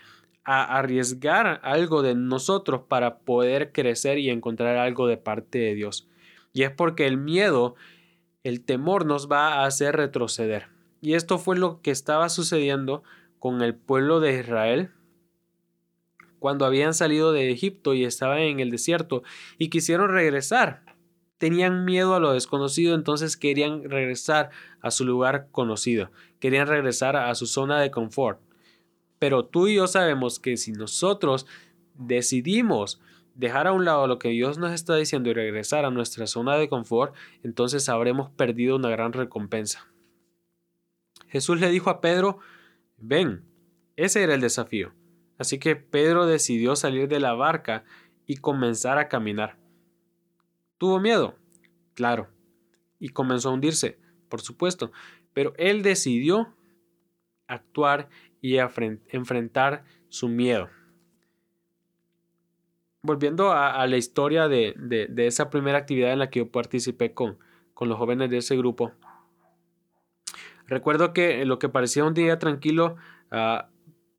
a 0.45 0.77
arriesgar 0.77 1.59
algo 1.63 2.01
de 2.03 2.15
nosotros 2.15 2.83
para 2.87 3.19
poder 3.19 3.73
crecer 3.73 4.17
y 4.17 4.29
encontrar 4.29 4.77
algo 4.77 5.07
de 5.07 5.17
parte 5.17 5.59
de 5.59 5.75
Dios. 5.75 6.07
Y 6.53 6.63
es 6.63 6.71
porque 6.71 7.05
el 7.05 7.17
miedo, 7.17 7.75
el 8.47 8.61
temor 8.61 9.05
nos 9.05 9.29
va 9.29 9.55
a 9.55 9.65
hacer 9.65 9.97
retroceder. 9.97 10.67
Y 11.01 11.15
esto 11.15 11.37
fue 11.37 11.57
lo 11.57 11.81
que 11.81 11.91
estaba 11.91 12.29
sucediendo 12.29 13.03
con 13.39 13.61
el 13.61 13.75
pueblo 13.75 14.21
de 14.21 14.39
Israel 14.39 14.91
cuando 16.39 16.65
habían 16.65 16.93
salido 16.93 17.33
de 17.33 17.51
Egipto 17.51 17.93
y 17.93 18.05
estaban 18.05 18.39
en 18.39 18.61
el 18.61 18.71
desierto 18.71 19.23
y 19.57 19.69
quisieron 19.69 20.11
regresar. 20.11 20.83
Tenían 21.37 21.83
miedo 21.83 22.15
a 22.15 22.21
lo 22.21 22.31
desconocido, 22.31 22.95
entonces 22.95 23.35
querían 23.35 23.83
regresar 23.83 24.49
a 24.81 24.91
su 24.91 25.03
lugar 25.03 25.49
conocido, 25.51 26.09
querían 26.39 26.67
regresar 26.67 27.17
a 27.17 27.35
su 27.35 27.47
zona 27.47 27.81
de 27.81 27.91
confort. 27.91 28.39
Pero 29.19 29.43
tú 29.43 29.67
y 29.67 29.75
yo 29.75 29.87
sabemos 29.87 30.39
que 30.39 30.55
si 30.55 30.71
nosotros 30.71 31.47
decidimos 31.95 33.01
dejar 33.37 33.67
a 33.67 33.71
un 33.71 33.85
lado 33.85 34.07
lo 34.07 34.17
que 34.17 34.29
Dios 34.29 34.57
nos 34.57 34.73
está 34.73 34.95
diciendo 34.95 35.29
y 35.29 35.33
regresar 35.33 35.85
a 35.85 35.91
nuestra 35.91 36.25
zona 36.25 36.57
de 36.57 36.67
confort, 36.67 37.15
entonces 37.43 37.87
habremos 37.87 38.31
perdido 38.31 38.75
una 38.75 38.89
gran 38.89 39.13
recompensa. 39.13 39.87
Jesús 41.27 41.59
le 41.59 41.69
dijo 41.69 41.89
a 41.91 42.01
Pedro, 42.01 42.39
ven, 42.97 43.45
ese 43.95 44.23
era 44.23 44.33
el 44.33 44.41
desafío. 44.41 44.91
Así 45.37 45.59
que 45.59 45.75
Pedro 45.75 46.25
decidió 46.25 46.75
salir 46.75 47.07
de 47.07 47.19
la 47.19 47.33
barca 47.33 47.83
y 48.25 48.37
comenzar 48.37 48.97
a 48.97 49.07
caminar. 49.07 49.59
¿Tuvo 50.79 50.99
miedo? 50.99 51.35
Claro. 51.93 52.29
Y 52.99 53.09
comenzó 53.09 53.49
a 53.49 53.53
hundirse, 53.53 53.99
por 54.29 54.41
supuesto. 54.41 54.91
Pero 55.33 55.53
él 55.57 55.83
decidió 55.83 56.55
actuar 57.45 58.09
y 58.41 58.57
enfrentar 58.57 59.83
su 60.09 60.27
miedo. 60.27 60.69
Volviendo 63.07 63.53
a, 63.53 63.87
la 63.87 63.95
historia 63.95 64.49
de, 64.49 64.75
esa 65.15 65.49
primera 65.49 65.77
actividad 65.77 66.11
en 66.11 66.19
la 66.19 66.29
que 66.29 66.39
yo 66.39 66.51
participé 66.51 67.13
con, 67.13 67.37
con 67.73 67.87
los 67.87 67.97
jóvenes 67.97 68.29
de 68.29 68.39
ese 68.39 68.57
grupo, 68.57 68.91
recuerdo 70.65 71.13
que 71.13 71.45
lo 71.45 71.57
que 71.57 71.69
parecía 71.69 72.03
un 72.03 72.13
día 72.13 72.37
tranquilo 72.37 72.97
ah, 73.31 73.69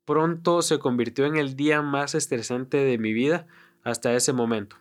pronto 0.05 0.63
se 0.63 0.79
convirtió 0.79 1.27
en 1.27 1.37
el 1.37 1.55
día 1.55 1.83
más 1.83 2.15
estresante 2.15 2.77
de 2.77 2.97
mi 2.97 3.13
vida 3.13 3.45
hasta 3.83 4.15
ese 4.15 4.33
momento. 4.33 4.75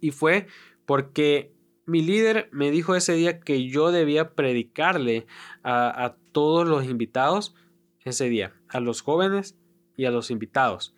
Y 0.00 0.12
fue 0.12 0.46
porque 0.86 1.52
mi 1.86 2.02
líder 2.02 2.48
me 2.52 2.70
dijo 2.70 2.94
ese 2.94 3.14
día 3.14 3.40
que 3.40 3.66
yo 3.66 3.90
debía 3.90 4.36
predicarle 4.36 5.26
a, 5.64 6.14
todos 6.30 6.68
los 6.68 6.84
invitados 6.84 7.56
ese 8.04 8.28
día, 8.28 8.54
a 8.68 8.78
los 8.78 9.02
jóvenes 9.02 9.58
y 9.96 10.04
a 10.04 10.12
los 10.12 10.30
invitados, 10.30 10.94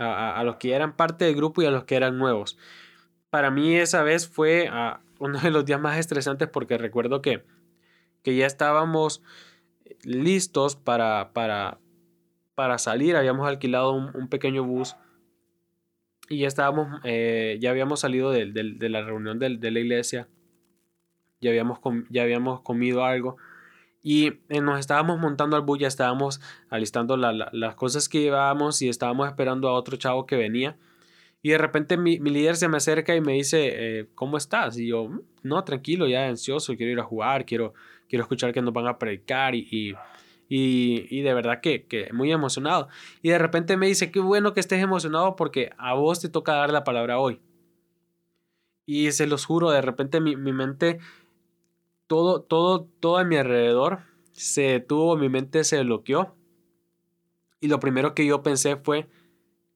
a, 0.00 0.42
los 0.44 0.56
que 0.56 0.72
eran 0.74 0.96
parte 0.96 1.26
del 1.26 1.36
grupo 1.36 1.62
y 1.62 1.66
a 1.66 1.70
los 1.70 1.84
que 1.84 1.96
eran 1.96 2.18
nuevos. 2.18 2.58
Para 3.28 3.50
mí 3.50 3.76
esa 3.76 4.02
vez 4.02 4.28
fue 4.28 4.68
ah, 4.70 5.00
uno 5.18 5.38
de 5.40 5.50
los 5.50 5.64
días 5.64 5.80
más 5.80 5.98
estresantes 5.98 6.48
porque 6.48 6.78
recuerdo 6.78 7.22
que, 7.22 7.44
que 8.22 8.36
ya 8.36 8.46
estábamos 8.46 9.22
listos 10.02 10.76
para, 10.76 11.32
para, 11.32 11.78
para 12.54 12.78
salir, 12.78 13.16
habíamos 13.16 13.46
alquilado 13.46 13.92
un, 13.92 14.28
pequeño 14.28 14.64
bus 14.64 14.96
y 16.28 16.38
ya 16.38 16.48
estábamos, 16.48 17.00
eh, 17.04 17.58
ya 17.60 17.70
habíamos 17.70 18.00
salido 18.00 18.30
de, 18.30 18.46
la 18.88 19.02
reunión 19.02 19.38
de, 19.38 19.70
la 19.70 19.80
iglesia, 19.80 20.28
ya 21.40 21.50
habíamos 21.50 22.60
comido 22.60 23.04
algo 23.04 23.36
y 24.02 24.26
eh, 24.48 24.60
nos 24.60 24.78
estábamos 24.80 25.18
montando 25.18 25.56
al 25.56 25.62
bus, 25.62 25.78
ya 25.78 25.88
estábamos 25.88 26.40
alistando 26.68 27.16
las 27.16 27.74
cosas 27.74 28.08
que 28.08 28.20
llevábamos 28.20 28.80
y 28.82 28.88
estábamos 28.88 29.28
esperando 29.28 29.68
a 29.68 29.74
otro 29.74 29.96
chavo 29.96 30.26
que 30.26 30.36
venía. 30.36 30.76
Y 31.42 31.50
de 31.50 31.58
repente 31.58 31.96
mi, 31.96 32.18
líder 32.18 32.56
se 32.56 32.68
me 32.68 32.76
acerca 32.76 33.14
y 33.14 33.20
me 33.20 33.32
dice, 33.32 33.70
eh, 34.00 34.06
¿cómo 34.14 34.36
estás? 34.36 34.78
Y 34.78 34.88
yo, 34.88 35.08
mm, 35.08 35.20
no, 35.42 35.64
tranquilo, 35.64 36.06
ya 36.06 36.26
ansioso, 36.28 36.76
quiero 36.76 36.92
ir 36.92 37.00
a 37.00 37.04
jugar, 37.04 37.46
quiero, 37.46 37.72
quiero 38.08 38.22
escuchar 38.24 38.52
que 38.52 38.62
nos 38.62 38.74
van 38.74 38.86
a 38.86 38.98
predicar 38.98 39.54
y 39.54 39.94
y, 40.52 41.22
de 41.22 41.32
verdad 41.32 41.60
que, 41.60 42.08
muy 42.12 42.32
emocionado. 42.32 42.88
Y 43.22 43.30
de 43.30 43.38
repente 43.38 43.76
me 43.76 43.86
dice, 43.86 44.10
qué 44.10 44.18
bueno 44.18 44.52
que 44.52 44.58
estés 44.58 44.82
emocionado 44.82 45.36
porque 45.36 45.70
a 45.78 45.94
vos 45.94 46.20
te 46.20 46.28
toca 46.28 46.54
dar 46.54 46.72
la 46.72 46.82
palabra 46.82 47.18
hoy. 47.20 47.40
Y 48.84 49.12
se 49.12 49.28
los 49.28 49.44
juro, 49.44 49.70
de 49.70 49.80
repente 49.80 50.20
mi, 50.20 50.34
mente, 50.34 50.98
todo, 52.10 52.42
todo, 52.42 52.88
todo 52.98 53.18
a 53.18 53.24
mi 53.24 53.36
alrededor 53.36 54.00
se 54.32 54.62
detuvo, 54.62 55.16
mi 55.16 55.28
mente 55.28 55.62
se 55.62 55.80
bloqueó. 55.84 56.34
Y 57.60 57.68
lo 57.68 57.78
primero 57.78 58.16
que 58.16 58.26
yo 58.26 58.42
pensé 58.42 58.74
fue, 58.74 59.08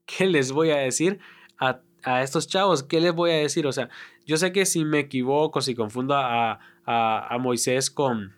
¿qué 0.04 0.26
les 0.26 0.50
voy 0.50 0.70
a 0.70 0.78
decir 0.78 1.20
a, 1.60 1.80
estos 2.22 2.48
chavos? 2.48 2.82
¿Qué 2.82 3.00
les 3.00 3.14
voy 3.14 3.30
a 3.30 3.36
decir? 3.36 3.68
O 3.68 3.72
sea, 3.72 3.88
yo 4.26 4.36
sé 4.36 4.50
que 4.50 4.66
si 4.66 4.84
me 4.84 4.98
equivoco, 4.98 5.60
si 5.60 5.76
confundo 5.76 6.16
a, 6.16 6.58
a 6.84 7.38
Moisés 7.38 7.88
con, 7.88 8.34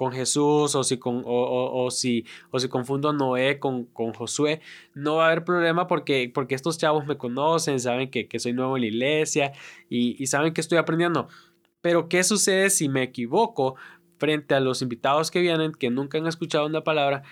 con 0.00 0.12
Jesús 0.12 0.74
o 0.76 0.82
si, 0.82 0.96
con, 0.96 1.22
o, 1.26 1.90
si, 1.90 2.24
o 2.50 2.58
si 2.58 2.70
confundo 2.70 3.10
a 3.10 3.12
Noé 3.12 3.58
con, 3.58 3.84
con, 3.84 4.14
Josué, 4.14 4.62
no 4.94 5.16
va 5.16 5.24
a 5.24 5.26
haber 5.26 5.44
problema 5.44 5.86
porque, 5.86 6.30
porque 6.32 6.54
estos 6.54 6.78
chavos 6.78 7.04
me 7.04 7.18
conocen, 7.18 7.78
saben 7.78 8.10
que, 8.10 8.26
soy 8.38 8.54
nuevo 8.54 8.78
en 8.78 8.80
la 8.80 8.86
iglesia 8.86 9.52
y, 9.90 10.26
saben 10.26 10.54
que 10.54 10.62
estoy 10.62 10.78
aprendiendo. 10.78 11.28
Pero 11.80 12.08
¿qué 12.08 12.24
sucede 12.24 12.70
si 12.70 12.88
me 12.88 13.02
equivoco 13.02 13.76
frente 14.18 14.54
a 14.54 14.60
los 14.60 14.82
invitados 14.82 15.30
que 15.30 15.40
vienen, 15.40 15.72
que 15.72 15.90
nunca 15.90 16.18
han 16.18 16.26
escuchado 16.26 16.66
una 16.66 16.84
palabra, 16.84 17.22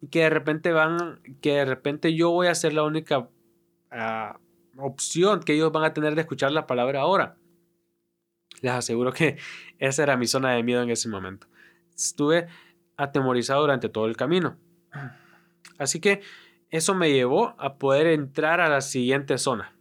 y 0.00 0.08
que 0.08 0.20
de 0.20 0.30
repente 0.30 0.72
van, 0.72 1.20
que 1.40 1.54
de 1.54 1.64
repente 1.64 2.14
yo 2.14 2.30
voy 2.30 2.48
a 2.48 2.54
ser 2.54 2.74
la 2.74 2.82
única 2.82 3.28
ah, 3.90 4.38
opción 4.76 5.40
que 5.40 5.54
ellos 5.54 5.72
van 5.72 5.84
a 5.84 5.94
tener 5.94 6.14
de 6.14 6.20
escuchar 6.20 6.52
la 6.52 6.66
palabra 6.66 7.00
ahora? 7.00 7.36
Les 8.60 8.72
aseguro 8.72 9.12
que 9.12 9.38
esa 9.78 10.02
era 10.02 10.16
mi 10.16 10.26
zona 10.26 10.52
de 10.52 10.62
miedo 10.62 10.82
en 10.82 10.90
ese 10.90 11.08
momento 11.08 11.46
estuve 11.96 12.48
atemorizado 12.96 13.62
durante 13.62 13.88
todo 13.88 14.06
el 14.06 14.16
camino. 14.16 14.56
Así 15.78 16.00
que 16.00 16.22
eso 16.70 16.94
me 16.94 17.12
llevó 17.12 17.54
a 17.58 17.78
poder 17.78 18.06
entrar 18.06 18.60
a 18.60 18.68
la 18.68 18.80
siguiente 18.80 19.38
zona, 19.38 19.76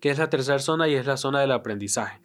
que 0.00 0.10
es 0.10 0.18
la 0.18 0.30
tercera 0.30 0.58
zona 0.58 0.88
y 0.88 0.94
es 0.94 1.06
la 1.06 1.16
zona 1.16 1.40
del 1.40 1.52
aprendizaje. 1.52 2.20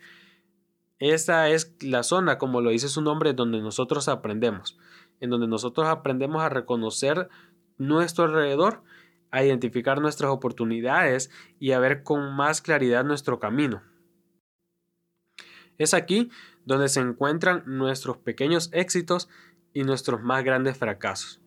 Esta 0.99 1.49
es 1.49 1.75
la 1.81 2.03
zona, 2.03 2.37
como 2.37 2.61
lo 2.61 2.71
dice 2.71 2.89
su 2.89 3.01
nombre, 3.01 3.33
donde 3.33 3.61
nosotros 3.61 4.09
aprendemos, 4.09 4.77
en 5.21 5.29
donde 5.29 5.47
nosotros 5.47 5.87
aprendemos 5.87 6.41
a 6.43 6.49
reconocer 6.49 7.29
nuestro 7.77 8.25
alrededor, 8.25 8.83
a 9.31 9.43
identificar 9.43 10.01
nuestras 10.01 10.31
oportunidades 10.31 11.31
y 11.59 11.71
a 11.71 11.79
ver 11.79 12.03
con 12.03 12.35
más 12.35 12.61
claridad 12.61 13.05
nuestro 13.05 13.39
camino. 13.39 13.81
Es 15.77 15.93
aquí 15.93 16.29
donde 16.65 16.89
se 16.89 16.99
encuentran 16.99 17.63
nuestros 17.65 18.17
pequeños 18.17 18.69
éxitos 18.73 19.29
y 19.73 19.83
nuestros 19.83 20.21
más 20.21 20.43
grandes 20.43 20.77
fracasos. 20.77 21.39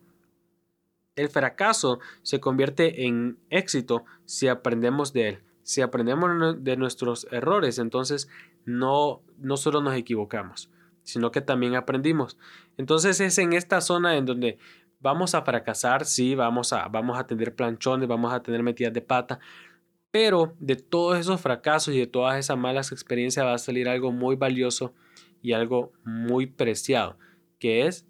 El 1.14 1.28
fracaso 1.28 2.00
se 2.22 2.40
convierte 2.40 3.06
en 3.06 3.38
éxito 3.50 4.06
si 4.24 4.48
aprendemos 4.48 5.12
de 5.12 5.28
él. 5.28 5.42
Si 5.62 5.80
aprendemos 5.82 6.64
de 6.64 6.76
nuestros 6.76 7.28
errores, 7.30 7.78
entonces 7.78 8.28
no, 8.64 9.22
no 9.42 9.56
solo 9.56 9.80
nos 9.80 9.94
equivocamos, 9.94 10.70
sino 11.02 11.30
que 11.30 11.40
también 11.40 11.74
aprendimos. 11.74 12.38
Entonces 12.76 13.20
es 13.20 13.38
en 13.38 13.52
esta 13.52 13.80
zona 13.80 14.16
en 14.16 14.26
donde 14.26 14.58
vamos 15.00 15.34
a 15.34 15.42
fracasar, 15.42 16.04
sí, 16.04 16.34
vamos 16.34 16.72
a, 16.72 16.88
vamos 16.88 17.18
a 17.18 17.26
tener 17.26 17.54
planchones, 17.54 18.08
vamos 18.08 18.32
a 18.32 18.42
tener 18.42 18.62
metidas 18.62 18.92
de 18.92 19.02
pata, 19.02 19.40
pero 20.10 20.54
de 20.60 20.76
todos 20.76 21.18
esos 21.18 21.40
fracasos 21.40 21.94
y 21.94 21.98
de 21.98 22.06
todas 22.06 22.38
esas 22.38 22.56
malas 22.56 22.92
experiencias 22.92 23.44
va 23.44 23.54
a 23.54 23.58
salir 23.58 23.88
algo 23.88 24.12
muy 24.12 24.36
valioso 24.36 24.94
y 25.40 25.52
algo 25.52 25.92
muy 26.04 26.46
preciado, 26.46 27.18
que 27.58 27.86
es 27.86 28.06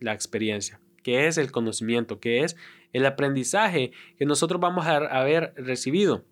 la 0.00 0.12
experiencia, 0.12 0.80
que 1.02 1.26
es 1.28 1.38
el 1.38 1.52
conocimiento, 1.52 2.18
que 2.18 2.40
es 2.40 2.56
el 2.92 3.06
aprendizaje 3.06 3.92
que 4.16 4.24
nosotros 4.24 4.60
vamos 4.60 4.86
a 4.86 4.96
haber 4.96 5.52
recibido. 5.56 6.24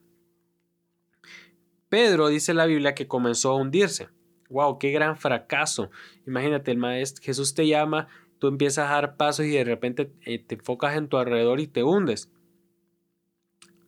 Pedro 1.89 2.29
dice 2.29 2.53
en 2.53 2.57
la 2.57 2.67
Biblia 2.67 2.95
que 2.95 3.07
comenzó 3.07 3.51
a 3.51 3.57
hundirse. 3.57 4.09
¡Wow! 4.53 4.79
¡Qué 4.79 4.91
gran 4.91 5.17
fracaso! 5.17 5.91
Imagínate, 6.27 6.71
el 6.71 6.79
maestro 6.79 7.25
Jesús 7.25 7.55
te 7.55 7.67
llama, 7.67 8.09
tú 8.39 8.47
empiezas 8.47 8.89
a 8.89 8.95
dar 8.95 9.17
pasos 9.17 9.47
y 9.47 9.51
de 9.51 9.65
repente 9.65 10.13
eh, 10.23 10.39
te 10.39 10.55
enfocas 10.55 10.97
en 10.97 11.09
tu 11.09 11.17
alrededor 11.17 11.59
y 11.59 11.67
te 11.67 11.83
hundes. 11.83 12.31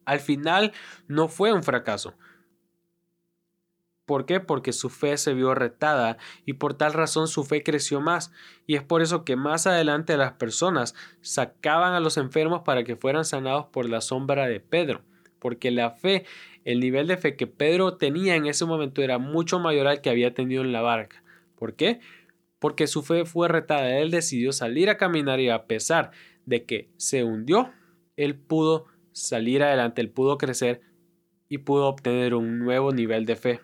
Al 0.05 0.21
final 0.21 0.73
no 1.07 1.29
fue 1.29 1.53
un 1.53 1.63
fracaso, 1.63 2.15
¿Por 4.07 4.27
qué? 4.27 4.41
Porque 4.41 4.73
su 4.73 4.91
fe 4.91 5.17
se 5.17 5.33
vio 5.33 5.55
retada 5.55 6.19
y 6.45 6.55
por 6.55 6.75
tal 6.75 6.93
razón 6.93 7.27
su 7.27 7.45
fe 7.45 7.63
creció 7.63 8.01
más. 8.01 8.33
Y 8.67 8.77
es 8.77 8.83
por 8.83 9.01
eso 9.01 9.25
que 9.25 9.37
más 9.37 9.67
adelante 9.67 10.17
las 10.17 10.33
personas 10.33 10.95
sacaban 11.23 11.95
a 11.95 12.01
los 12.01 12.19
enfermos 12.19 12.63
para 12.65 12.85
que 12.85 12.97
fueran 12.97 13.25
sanados 13.25 13.67
por 13.67 13.89
la 13.89 14.03
sombra 14.03 14.47
de 14.47 14.61
Pedro. 14.61 15.03
Porque 15.39 15.71
la 15.71 15.91
fe, 15.91 16.27
el 16.65 16.81
nivel 16.81 17.07
de 17.07 17.17
fe 17.17 17.37
que 17.37 17.47
Pedro 17.47 17.97
tenía 17.97 18.37
en 18.37 18.47
ese 18.47 18.65
momento 18.65 19.03
era 19.03 19.19
mucho 19.19 19.59
mayor 19.59 19.87
al 19.87 20.01
que 20.01 20.11
había 20.11 20.35
tenido 20.35 20.63
en 20.63 20.73
la 20.73 20.81
barca. 20.81 21.23
¿Por 21.57 21.75
qué? 21.75 22.01
Porque 22.59 22.87
su 22.87 23.03
fe 23.03 23.27
fue 23.27 23.49
retada. 23.49 23.99
Él 23.99 24.11
decidió 24.11 24.53
salir 24.53 24.89
a 24.89 24.97
caminar 24.97 25.41
y 25.41 25.51
a 25.51 25.67
pesar 25.67 26.11
de 26.47 26.65
que 26.65 26.91
se 26.97 27.23
hundió, 27.23 27.73
él 28.17 28.37
pudo 28.37 28.87
salir 29.13 29.63
adelante, 29.63 30.01
él 30.01 30.11
pudo 30.11 30.39
crecer 30.39 30.81
y 31.49 31.59
pudo 31.59 31.87
obtener 31.87 32.35
un 32.35 32.59
nuevo 32.59 32.93
nivel 32.93 33.27
de 33.27 33.37
fe. 33.37 33.61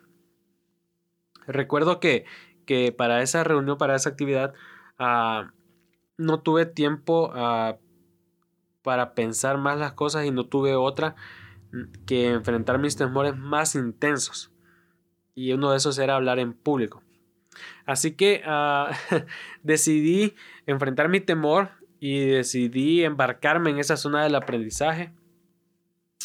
Recuerdo 1.46 2.00
que, 2.00 2.26
que 2.66 2.92
para 2.92 3.22
esa 3.22 3.42
reunión, 3.44 3.78
para 3.78 3.96
esa 3.96 4.10
actividad, 4.10 4.52
ah, 4.98 5.52
no 6.18 6.40
tuve 6.40 6.66
tiempo 6.66 7.32
ah, 7.34 7.78
para 8.82 9.14
pensar 9.14 9.56
más 9.58 9.78
las 9.78 9.92
cosas 9.92 10.26
y 10.26 10.30
no 10.30 10.44
tuve 10.44 10.74
otra 10.74 11.16
que 12.06 12.28
enfrentar 12.28 12.78
mis 12.78 12.96
temores 12.96 13.36
más 13.36 13.74
intensos. 13.74 14.50
Y 15.34 15.52
uno 15.52 15.70
de 15.70 15.76
esos 15.76 15.98
era 15.98 16.16
hablar 16.16 16.38
en 16.38 16.52
público. 16.52 17.02
Así 17.86 18.12
que 18.12 18.42
ah, 18.44 18.90
decidí 19.62 20.34
enfrentar 20.66 21.08
mi 21.08 21.20
temor 21.20 21.70
y 21.98 22.26
decidí 22.26 23.04
embarcarme 23.04 23.70
en 23.70 23.78
esa 23.78 23.96
zona 23.96 24.22
del 24.22 24.34
aprendizaje. 24.34 25.12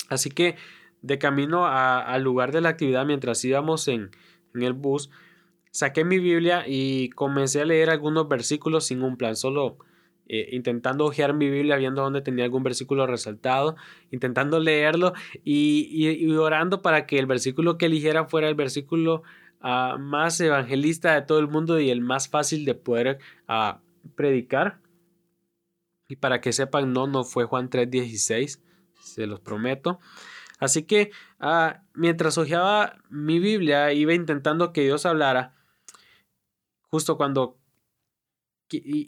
Así 0.09 0.29
que 0.29 0.55
de 1.01 1.19
camino 1.19 1.67
al 1.67 2.23
lugar 2.23 2.51
de 2.51 2.61
la 2.61 2.69
actividad 2.69 3.05
mientras 3.05 3.43
íbamos 3.45 3.87
en, 3.87 4.11
en 4.53 4.63
el 4.63 4.73
bus, 4.73 5.09
saqué 5.71 6.03
mi 6.03 6.19
Biblia 6.19 6.63
y 6.67 7.09
comencé 7.09 7.61
a 7.61 7.65
leer 7.65 7.89
algunos 7.89 8.27
versículos 8.27 8.85
sin 8.85 9.03
un 9.03 9.17
plan, 9.17 9.35
solo 9.35 9.77
eh, 10.27 10.49
intentando 10.53 11.05
hojear 11.05 11.33
mi 11.33 11.49
Biblia, 11.49 11.75
viendo 11.75 12.01
dónde 12.01 12.21
tenía 12.21 12.45
algún 12.45 12.63
versículo 12.63 13.05
resaltado, 13.05 13.75
intentando 14.09 14.59
leerlo 14.59 15.13
y, 15.43 16.27
orando 16.35 16.81
para 16.81 17.05
que 17.05 17.19
el 17.19 17.27
versículo 17.27 17.77
que 17.77 17.85
eligiera 17.85 18.25
fuera 18.25 18.49
el 18.49 18.55
versículo 18.55 19.21
ah, 19.61 19.97
más 19.99 20.39
evangelista 20.41 21.13
de 21.13 21.21
todo 21.21 21.37
el 21.39 21.47
mundo 21.47 21.79
y 21.79 21.91
el 21.91 22.01
más 22.01 22.27
fácil 22.27 22.65
de 22.65 22.73
poder 22.73 23.19
ah, 23.47 23.81
predicar. 24.15 24.79
Y 26.07 26.15
para 26.15 26.41
que 26.41 26.53
sepan, 26.53 26.91
no, 26.91 27.07
no 27.07 27.23
fue 27.23 27.45
Juan 27.45 27.69
3:16, 27.69 28.61
se 28.99 29.27
los 29.27 29.39
prometo. 29.41 29.99
Así 30.59 30.83
que 30.83 31.11
ah, 31.39 31.83
mientras 31.93 32.37
hojeaba 32.39 32.97
mi 33.09 33.39
Biblia, 33.39 33.93
iba 33.93 34.13
intentando 34.13 34.73
que 34.73 34.81
Dios 34.81 35.05
hablara. 35.05 35.53
Justo 36.89 37.17
cuando 37.17 37.59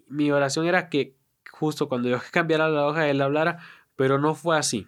mi 0.08 0.32
oración 0.32 0.68
era 0.68 0.90
que 0.90 1.16
justo 1.52 1.90
cuando 1.90 2.10
yo 2.10 2.20
cambiara 2.32 2.70
la 2.70 2.86
hoja, 2.86 3.10
Él 3.10 3.22
hablara, 3.22 3.60
pero 3.96 4.18
no 4.18 4.36
fue 4.36 4.58
así. 4.58 4.88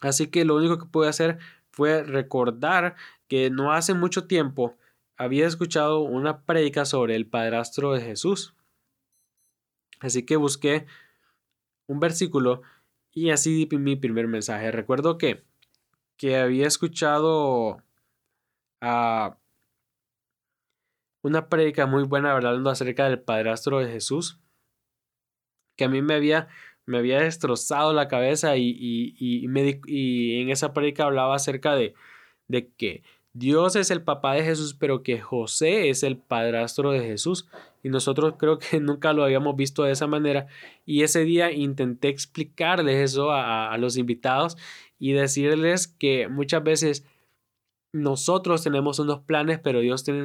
Así 0.00 0.28
que 0.28 0.44
lo 0.44 0.56
único 0.56 0.78
que 0.78 0.86
pude 0.86 1.08
hacer 1.08 1.38
fue 1.70 2.02
recordar 2.02 2.96
que 3.28 3.50
no 3.50 3.72
hace 3.72 3.94
mucho 3.94 4.26
tiempo 4.26 4.76
había 5.16 5.46
escuchado 5.46 6.00
una 6.00 6.44
prédica 6.44 6.84
sobre 6.84 7.14
el 7.14 7.26
padrastro 7.26 7.92
de 7.92 8.00
Jesús. 8.00 8.54
Así 10.00 10.24
que 10.24 10.36
busqué 10.36 10.86
un 11.86 12.00
versículo 12.00 12.62
y 13.12 13.30
así 13.30 13.66
di 13.66 13.76
mi 13.76 13.96
primer 13.96 14.28
mensaje. 14.28 14.70
Recuerdo 14.70 15.18
que, 15.18 15.44
que 16.16 16.38
había 16.38 16.66
escuchado 16.66 17.82
a 18.80 19.36
una 21.22 21.48
prédica 21.48 21.86
muy 21.86 22.04
buena 22.04 22.32
hablando 22.32 22.70
acerca 22.70 23.08
del 23.08 23.20
padrastro 23.20 23.80
de 23.80 23.90
Jesús, 23.90 24.38
que 25.76 25.84
a 25.84 25.88
mí 25.88 26.02
me 26.02 26.14
había, 26.14 26.48
me 26.86 26.98
había 26.98 27.20
destrozado 27.20 27.92
la 27.92 28.08
cabeza 28.08 28.56
y, 28.56 28.68
y, 28.70 29.14
y, 29.18 30.40
en 30.40 30.50
esa 30.50 30.72
prédica 30.72 31.04
hablaba 31.04 31.34
acerca 31.34 31.74
de, 31.74 31.94
de 32.48 32.70
que 32.72 33.02
Dios 33.32 33.76
es 33.76 33.92
el 33.92 34.02
papá 34.02 34.34
de 34.34 34.42
Jesús, 34.42 34.74
pero 34.74 35.02
que 35.04 35.20
José 35.20 35.88
es 35.88 36.02
el 36.02 36.18
padrastro 36.18 36.90
de 36.90 37.00
Jesús. 37.00 37.48
Y 37.82 37.88
nosotros 37.88 38.34
creo 38.38 38.58
que 38.58 38.80
nunca 38.80 39.12
lo 39.12 39.24
habíamos 39.24 39.56
visto 39.56 39.84
de 39.84 39.92
esa 39.92 40.06
manera. 40.06 40.48
Y 40.84 41.02
ese 41.02 41.24
día 41.24 41.52
intenté 41.52 42.08
explicarles 42.08 42.96
eso 42.96 43.30
a, 43.32 43.76
los 43.78 43.96
invitados 43.96 44.56
y 44.98 45.12
decirles 45.12 45.86
que 45.86 46.28
muchas 46.28 46.62
veces 46.62 47.06
nosotros 47.92 48.62
tenemos 48.62 48.98
unos 48.98 49.20
planes, 49.20 49.58
pero 49.58 49.80
Dios 49.80 50.04
tiene, 50.04 50.24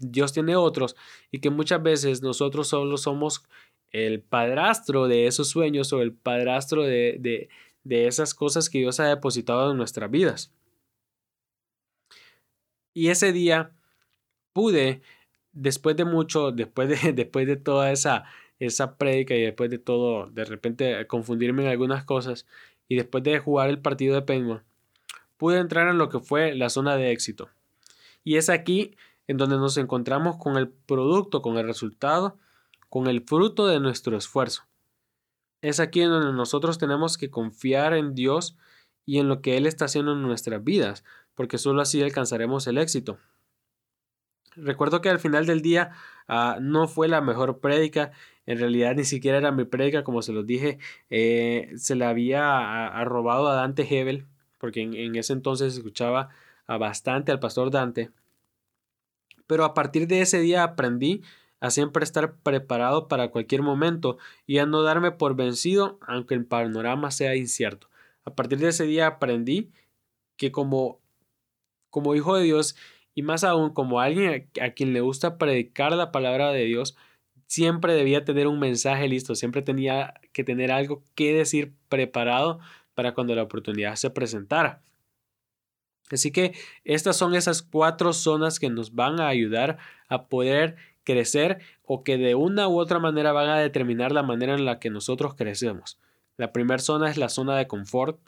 Dios 0.00 0.32
tiene 0.32 0.56
otros. 0.56 0.96
Y 1.30 1.40
que 1.40 1.50
muchas 1.50 1.82
veces 1.82 2.22
nosotros 2.22 2.68
solo 2.68 2.96
somos 2.96 3.44
el 3.90 4.22
padrastro 4.22 5.06
de 5.08 5.26
esos 5.26 5.48
sueños 5.48 5.92
o 5.92 6.02
el 6.02 6.12
padrastro 6.12 6.82
de, 6.82 7.16
de, 7.20 7.48
de 7.84 8.06
esas 8.06 8.34
cosas 8.34 8.70
que 8.70 8.78
Dios 8.78 9.00
ha 9.00 9.06
depositado 9.06 9.70
en 9.70 9.76
nuestras 9.76 10.10
vidas. 10.10 10.52
Y 12.94 13.08
ese 13.08 13.32
día 13.32 13.72
pude, 14.52 15.02
después 15.52 15.96
de 15.96 16.04
mucho, 16.04 16.52
después 16.52 16.88
de, 16.88 17.12
después 17.14 17.46
de 17.46 17.56
toda 17.56 17.92
esa, 17.92 18.24
esa 18.58 18.96
prédica 18.96 19.34
y 19.34 19.42
después 19.42 19.70
de 19.70 19.78
todo, 19.78 20.26
de 20.30 20.44
repente 20.44 21.06
confundirme 21.06 21.64
en 21.64 21.68
algunas 21.70 22.04
cosas 22.04 22.46
y 22.88 22.96
después 22.96 23.24
de 23.24 23.38
jugar 23.38 23.70
el 23.70 23.80
partido 23.80 24.14
de 24.14 24.22
paintball, 24.22 24.64
pude 25.36 25.58
entrar 25.58 25.88
en 25.88 25.98
lo 25.98 26.08
que 26.08 26.20
fue 26.20 26.54
la 26.54 26.70
zona 26.70 26.96
de 26.96 27.12
éxito. 27.12 27.48
Y 28.22 28.36
es 28.36 28.48
aquí 28.48 28.96
en 29.26 29.36
donde 29.36 29.56
nos 29.56 29.76
encontramos 29.76 30.36
con 30.36 30.56
el 30.56 30.68
producto, 30.68 31.42
con 31.42 31.56
el 31.56 31.66
resultado, 31.66 32.38
con 32.88 33.06
el 33.06 33.22
fruto 33.22 33.66
de 33.66 33.80
nuestro 33.80 34.16
esfuerzo. 34.16 34.64
Es 35.62 35.80
aquí 35.80 36.02
en 36.02 36.10
donde 36.10 36.32
nosotros 36.32 36.78
tenemos 36.78 37.16
que 37.16 37.30
confiar 37.30 37.94
en 37.94 38.14
Dios 38.14 38.56
y 39.06 39.18
en 39.18 39.28
lo 39.28 39.40
que 39.40 39.56
Él 39.56 39.66
está 39.66 39.86
haciendo 39.86 40.12
en 40.12 40.22
nuestras 40.22 40.62
vidas, 40.62 41.04
porque 41.34 41.58
solo 41.58 41.82
así 41.82 42.02
alcanzaremos 42.02 42.66
el 42.66 42.78
éxito. 42.78 43.18
Recuerdo 44.56 45.00
que 45.00 45.08
al 45.08 45.18
final 45.18 45.46
del 45.46 45.62
día 45.62 45.92
ah, 46.28 46.58
no 46.60 46.86
fue 46.86 47.08
la 47.08 47.20
mejor 47.20 47.58
prédica, 47.60 48.12
en 48.46 48.58
realidad 48.58 48.94
ni 48.94 49.04
siquiera 49.04 49.38
era 49.38 49.50
mi 49.52 49.64
prédica, 49.64 50.04
como 50.04 50.22
se 50.22 50.32
los 50.32 50.46
dije, 50.46 50.78
eh, 51.10 51.72
se 51.76 51.96
la 51.96 52.10
había 52.10 53.02
robado 53.04 53.48
a 53.48 53.54
Dante 53.54 53.82
Hebel, 53.82 54.26
porque 54.58 54.82
en, 54.82 55.16
ese 55.16 55.32
entonces 55.32 55.76
escuchaba 55.76 56.30
bastante 56.66 57.32
al 57.32 57.40
pastor 57.40 57.70
Dante. 57.70 58.10
Pero 59.46 59.64
a 59.64 59.74
partir 59.74 60.06
de 60.06 60.22
ese 60.22 60.40
día 60.40 60.62
aprendí 60.62 61.22
a 61.60 61.70
siempre 61.70 62.04
estar 62.04 62.36
preparado 62.36 63.08
para 63.08 63.30
cualquier 63.30 63.62
momento 63.62 64.18
y 64.46 64.58
a 64.58 64.66
no 64.66 64.82
darme 64.82 65.12
por 65.12 65.34
vencido 65.36 65.98
aunque 66.06 66.34
el 66.34 66.44
panorama 66.44 67.10
sea 67.10 67.36
incierto. 67.36 67.88
A 68.24 68.34
partir 68.34 68.58
de 68.58 68.68
ese 68.68 68.84
día 68.84 69.06
aprendí 69.06 69.70
que 70.36 70.50
como 70.50 71.00
como 71.94 72.16
hijo 72.16 72.34
de 72.36 72.42
Dios 72.42 72.74
y 73.14 73.22
más 73.22 73.44
aún 73.44 73.70
como 73.72 74.00
alguien 74.00 74.50
a, 74.60 74.70
quien 74.70 74.92
le 74.92 75.00
gusta 75.00 75.38
predicar 75.38 75.92
la 75.92 76.10
palabra 76.10 76.50
de 76.50 76.64
Dios, 76.64 76.96
siempre 77.46 77.94
debía 77.94 78.24
tener 78.24 78.48
un 78.48 78.58
mensaje 78.58 79.06
listo, 79.06 79.36
siempre 79.36 79.62
tenía 79.62 80.14
que 80.32 80.42
tener 80.42 80.72
algo 80.72 81.04
que 81.14 81.32
decir 81.32 81.72
preparado 81.88 82.58
para 82.94 83.14
cuando 83.14 83.34
la 83.34 83.42
oportunidad 83.42 83.96
se 83.96 84.10
presentara. 84.10 84.82
Así 86.10 86.30
que 86.30 86.54
estas 86.84 87.16
son 87.16 87.34
esas 87.34 87.62
cuatro 87.62 88.12
zonas 88.12 88.58
que 88.58 88.70
nos 88.70 88.94
van 88.94 89.20
a 89.20 89.28
ayudar 89.28 89.78
a 90.08 90.26
poder 90.26 90.76
crecer 91.02 91.60
o 91.84 92.02
que 92.02 92.18
de 92.18 92.34
una 92.34 92.68
u 92.68 92.78
otra 92.78 92.98
manera 92.98 93.32
van 93.32 93.48
a 93.48 93.58
determinar 93.58 94.12
la 94.12 94.22
manera 94.22 94.54
en 94.54 94.64
la 94.64 94.78
que 94.78 94.90
nosotros 94.90 95.34
crecemos. 95.34 95.98
La 96.36 96.52
primera 96.52 96.78
zona 96.78 97.10
es 97.10 97.16
la 97.16 97.28
zona 97.28 97.56
de 97.56 97.66
confort, 97.66 98.18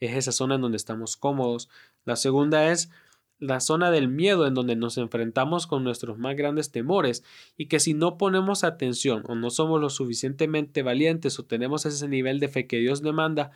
es 0.00 0.16
esa 0.16 0.32
zona 0.32 0.54
en 0.54 0.60
donde 0.60 0.76
estamos 0.76 1.16
cómodos. 1.16 1.68
La 2.04 2.16
segunda 2.16 2.70
es 2.70 2.90
la 3.38 3.60
zona 3.60 3.90
del 3.90 4.08
miedo 4.08 4.46
en 4.46 4.54
donde 4.54 4.76
nos 4.76 4.96
enfrentamos 4.96 5.66
con 5.66 5.84
nuestros 5.84 6.18
más 6.18 6.36
grandes 6.36 6.70
temores 6.70 7.22
y 7.56 7.66
que 7.66 7.80
si 7.80 7.92
no 7.92 8.16
ponemos 8.16 8.64
atención 8.64 9.24
o 9.26 9.34
no 9.34 9.50
somos 9.50 9.80
lo 9.80 9.90
suficientemente 9.90 10.82
valientes 10.82 11.38
o 11.38 11.44
tenemos 11.44 11.84
ese 11.84 12.08
nivel 12.08 12.40
de 12.40 12.48
fe 12.48 12.66
que 12.66 12.78
Dios 12.78 13.02
demanda, 13.02 13.50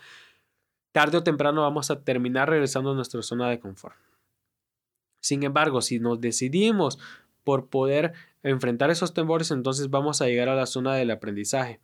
tarde 0.93 1.19
o 1.19 1.23
temprano 1.23 1.63
vamos 1.63 1.91
a 1.91 2.03
terminar 2.03 2.49
regresando 2.49 2.91
a 2.91 2.95
nuestra 2.95 3.23
zona 3.23 3.49
de 3.49 3.61
confort. 3.61 3.97
Sin 5.21 5.43
embargo, 5.43 5.83
si 5.83 6.01
nos 6.01 6.21
decidimos 6.21 6.99
por 7.45 7.69
poder 7.69 8.13
enfrentar 8.43 8.91
esos 8.91 9.15
temores, 9.15 9.51
entonces 9.51 9.91
vamos 9.91 10.23
a 10.23 10.27
llegar 10.27 10.49
a 10.49 10.55
la 10.55 10.67
zona 10.67 10.95
del 10.95 11.11
aprendizaje, 11.11 11.81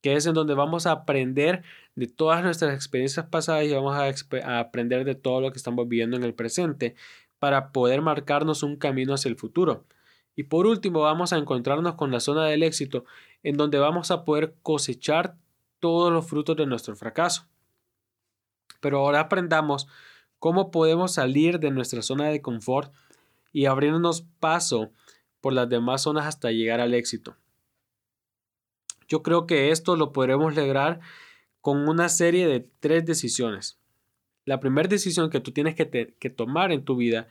que 0.00 0.14
es 0.14 0.26
en 0.26 0.34
donde 0.34 0.54
vamos 0.54 0.86
a 0.86 0.92
aprender 0.92 1.62
de 1.94 2.06
todas 2.06 2.42
nuestras 2.42 2.74
experiencias 2.74 3.26
pasadas 3.26 3.64
y 3.64 3.72
vamos 3.72 3.96
a, 3.96 4.04
a 4.44 4.60
aprender 4.60 5.04
de 5.04 5.14
todo 5.14 5.40
lo 5.40 5.52
que 5.52 5.58
estamos 5.58 5.88
viviendo 5.88 6.16
en 6.16 6.24
el 6.24 6.34
presente 6.34 6.94
para 7.38 7.72
poder 7.72 8.02
marcarnos 8.02 8.62
un 8.62 8.76
camino 8.76 9.14
hacia 9.14 9.28
el 9.28 9.36
futuro. 9.36 9.84
Y 10.36 10.44
por 10.44 10.66
último 10.66 11.00
vamos 11.00 11.32
a 11.32 11.38
encontrarnos 11.38 11.94
con 11.94 12.10
la 12.10 12.20
zona 12.20 12.46
del 12.46 12.64
éxito, 12.64 13.04
en 13.42 13.56
donde 13.56 13.78
vamos 13.78 14.10
a 14.10 14.24
poder 14.24 14.54
cosechar 14.62 15.36
todos 15.78 16.12
los 16.12 16.26
frutos 16.26 16.56
de 16.56 16.66
nuestro 16.66 16.96
fracaso. 16.96 17.46
Pero 18.84 18.98
ahora 18.98 19.20
aprendamos 19.20 19.88
cómo 20.38 20.70
podemos 20.70 21.14
salir 21.14 21.58
de 21.58 21.70
nuestra 21.70 22.02
zona 22.02 22.28
de 22.28 22.42
confort 22.42 22.92
y 23.50 23.64
abrirnos 23.64 24.26
paso 24.40 24.92
por 25.40 25.54
las 25.54 25.70
demás 25.70 26.02
zonas 26.02 26.26
hasta 26.26 26.50
llegar 26.50 26.82
al 26.82 26.92
éxito. 26.92 27.34
Yo 29.08 29.22
creo 29.22 29.46
que 29.46 29.70
esto 29.70 29.96
lo 29.96 30.12
podremos 30.12 30.54
lograr 30.54 31.00
con 31.62 31.88
una 31.88 32.10
serie 32.10 32.46
de 32.46 32.68
tres 32.78 33.06
decisiones. 33.06 33.80
La 34.44 34.60
primera 34.60 34.86
decisión 34.86 35.30
que 35.30 35.40
tú 35.40 35.50
tienes 35.50 35.74
que, 35.74 36.14
que 36.18 36.28
tomar 36.28 36.70
en 36.70 36.84
tu 36.84 36.96
vida 36.96 37.28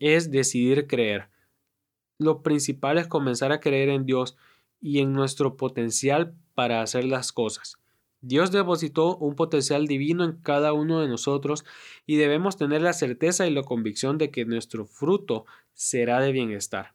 es 0.00 0.32
decidir 0.32 0.88
creer. 0.88 1.30
Lo 2.18 2.42
principal 2.42 2.98
es 2.98 3.06
comenzar 3.06 3.52
a 3.52 3.60
creer 3.60 3.90
en 3.90 4.06
Dios 4.06 4.36
y 4.80 4.98
en 4.98 5.12
nuestro 5.12 5.56
potencial 5.56 6.34
para 6.56 6.82
hacer 6.82 7.04
las 7.04 7.30
cosas. 7.30 7.78
Dios 8.22 8.52
depositó 8.52 9.16
un 9.16 9.34
potencial 9.34 9.86
divino 9.86 10.24
en 10.24 10.32
cada 10.32 10.72
uno 10.72 11.00
de 11.00 11.08
nosotros 11.08 11.64
y 12.06 12.16
debemos 12.16 12.56
tener 12.56 12.82
la 12.82 12.92
certeza 12.92 13.46
y 13.46 13.50
la 13.50 13.62
convicción 13.62 14.18
de 14.18 14.30
que 14.30 14.44
nuestro 14.44 14.84
fruto 14.84 15.46
será 15.72 16.20
de 16.20 16.32
bienestar. 16.32 16.92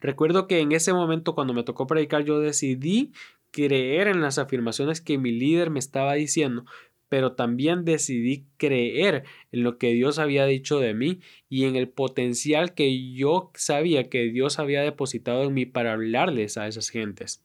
Recuerdo 0.00 0.46
que 0.46 0.60
en 0.60 0.72
ese 0.72 0.92
momento 0.92 1.34
cuando 1.34 1.54
me 1.54 1.62
tocó 1.62 1.86
predicar 1.86 2.24
yo 2.24 2.40
decidí 2.40 3.12
creer 3.52 4.08
en 4.08 4.20
las 4.20 4.36
afirmaciones 4.36 5.00
que 5.00 5.16
mi 5.16 5.32
líder 5.32 5.70
me 5.70 5.78
estaba 5.78 6.12
diciendo, 6.14 6.66
pero 7.08 7.32
también 7.32 7.84
decidí 7.84 8.44
creer 8.58 9.24
en 9.52 9.62
lo 9.62 9.78
que 9.78 9.94
Dios 9.94 10.18
había 10.18 10.44
dicho 10.44 10.78
de 10.78 10.92
mí 10.92 11.20
y 11.48 11.64
en 11.64 11.76
el 11.76 11.88
potencial 11.88 12.74
que 12.74 13.12
yo 13.12 13.50
sabía 13.54 14.10
que 14.10 14.24
Dios 14.24 14.58
había 14.58 14.82
depositado 14.82 15.44
en 15.44 15.54
mí 15.54 15.64
para 15.64 15.92
hablarles 15.92 16.58
a 16.58 16.66
esas 16.66 16.90
gentes. 16.90 17.42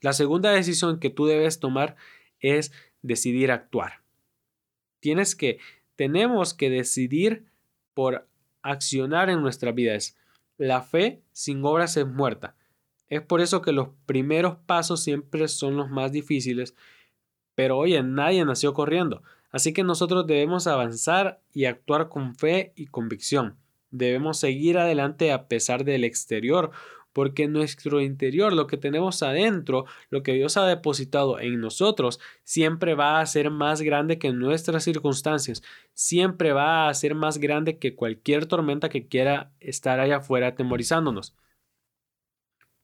La 0.00 0.12
segunda 0.12 0.50
decisión 0.50 1.00
que 1.00 1.10
tú 1.10 1.26
debes 1.26 1.60
tomar 1.60 1.96
es 2.40 2.72
decidir 3.02 3.50
actuar. 3.50 4.02
Tienes 5.00 5.34
que, 5.36 5.58
tenemos 5.96 6.54
que 6.54 6.70
decidir 6.70 7.44
por 7.94 8.26
accionar 8.62 9.30
en 9.30 9.42
nuestras 9.42 9.74
vidas. 9.74 10.16
La 10.56 10.82
fe 10.82 11.22
sin 11.32 11.64
obras 11.64 11.96
es 11.96 12.06
muerta. 12.06 12.56
Es 13.08 13.22
por 13.22 13.40
eso 13.40 13.62
que 13.62 13.72
los 13.72 13.88
primeros 14.06 14.56
pasos 14.66 15.02
siempre 15.02 15.46
son 15.48 15.76
los 15.76 15.90
más 15.90 16.10
difíciles, 16.10 16.74
pero 17.54 17.78
oye, 17.78 18.02
nadie 18.02 18.44
nació 18.44 18.74
corriendo. 18.74 19.22
Así 19.50 19.72
que 19.72 19.84
nosotros 19.84 20.26
debemos 20.26 20.66
avanzar 20.66 21.40
y 21.52 21.66
actuar 21.66 22.08
con 22.08 22.34
fe 22.34 22.72
y 22.74 22.86
convicción. 22.86 23.56
Debemos 23.90 24.40
seguir 24.40 24.78
adelante 24.78 25.30
a 25.30 25.46
pesar 25.46 25.84
del 25.84 26.02
exterior 26.02 26.72
porque 27.14 27.46
nuestro 27.46 28.00
interior, 28.02 28.52
lo 28.52 28.66
que 28.66 28.76
tenemos 28.76 29.22
adentro, 29.22 29.86
lo 30.10 30.24
que 30.24 30.32
Dios 30.32 30.56
ha 30.56 30.66
depositado 30.66 31.38
en 31.38 31.60
nosotros, 31.60 32.20
siempre 32.42 32.94
va 32.94 33.20
a 33.20 33.26
ser 33.26 33.50
más 33.50 33.80
grande 33.82 34.18
que 34.18 34.32
nuestras 34.32 34.82
circunstancias, 34.82 35.62
siempre 35.94 36.52
va 36.52 36.88
a 36.88 36.94
ser 36.94 37.14
más 37.14 37.38
grande 37.38 37.78
que 37.78 37.94
cualquier 37.94 38.46
tormenta 38.46 38.88
que 38.88 39.06
quiera 39.06 39.52
estar 39.60 40.00
allá 40.00 40.16
afuera 40.16 40.48
atemorizándonos. 40.48 41.36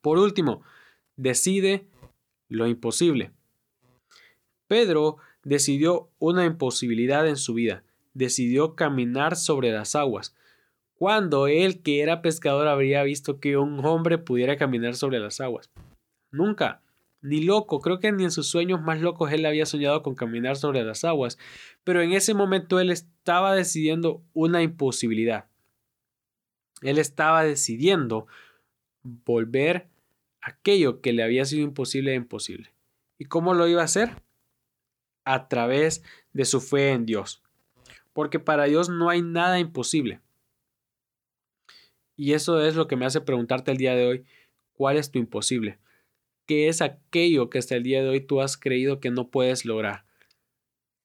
Por 0.00 0.16
último, 0.16 0.62
decide 1.16 1.88
lo 2.48 2.68
imposible. 2.68 3.32
Pedro 4.68 5.16
decidió 5.42 6.08
una 6.20 6.44
imposibilidad 6.44 7.26
en 7.26 7.36
su 7.36 7.52
vida, 7.52 7.82
decidió 8.14 8.76
caminar 8.76 9.34
sobre 9.34 9.72
las 9.72 9.96
aguas, 9.96 10.36
cuando 11.00 11.46
él 11.46 11.80
que 11.80 12.02
era 12.02 12.20
pescador 12.20 12.68
habría 12.68 13.02
visto 13.02 13.40
que 13.40 13.56
un 13.56 13.82
hombre 13.86 14.18
pudiera 14.18 14.58
caminar 14.58 14.96
sobre 14.96 15.18
las 15.18 15.40
aguas. 15.40 15.70
Nunca, 16.30 16.82
ni 17.22 17.42
loco, 17.42 17.80
creo 17.80 18.00
que 18.00 18.12
ni 18.12 18.24
en 18.24 18.30
sus 18.30 18.48
sueños 18.50 18.82
más 18.82 19.00
locos 19.00 19.32
él 19.32 19.46
había 19.46 19.64
soñado 19.64 20.02
con 20.02 20.14
caminar 20.14 20.56
sobre 20.56 20.84
las 20.84 21.02
aguas, 21.04 21.38
pero 21.84 22.02
en 22.02 22.12
ese 22.12 22.34
momento 22.34 22.80
él 22.80 22.90
estaba 22.90 23.54
decidiendo 23.54 24.22
una 24.34 24.60
imposibilidad. 24.60 25.46
Él 26.82 26.98
estaba 26.98 27.44
decidiendo 27.44 28.26
volver 29.02 29.88
aquello 30.42 31.00
que 31.00 31.14
le 31.14 31.22
había 31.22 31.46
sido 31.46 31.62
imposible 31.62 32.12
a 32.12 32.16
imposible. 32.16 32.74
¿Y 33.16 33.24
cómo 33.24 33.54
lo 33.54 33.66
iba 33.66 33.80
a 33.80 33.86
hacer? 33.86 34.22
A 35.24 35.48
través 35.48 36.04
de 36.34 36.44
su 36.44 36.60
fe 36.60 36.90
en 36.90 37.06
Dios. 37.06 37.42
Porque 38.12 38.38
para 38.38 38.64
Dios 38.64 38.90
no 38.90 39.08
hay 39.08 39.22
nada 39.22 39.58
imposible. 39.58 40.20
Y 42.20 42.34
eso 42.34 42.60
es 42.60 42.74
lo 42.76 42.86
que 42.86 42.96
me 42.96 43.06
hace 43.06 43.22
preguntarte 43.22 43.70
el 43.70 43.78
día 43.78 43.94
de 43.94 44.06
hoy, 44.06 44.24
¿cuál 44.74 44.98
es 44.98 45.10
tu 45.10 45.18
imposible? 45.18 45.78
¿Qué 46.44 46.68
es 46.68 46.82
aquello 46.82 47.48
que 47.48 47.56
hasta 47.56 47.76
el 47.76 47.82
día 47.82 48.02
de 48.02 48.10
hoy 48.10 48.20
tú 48.20 48.42
has 48.42 48.58
creído 48.58 49.00
que 49.00 49.10
no 49.10 49.30
puedes 49.30 49.64
lograr? 49.64 50.04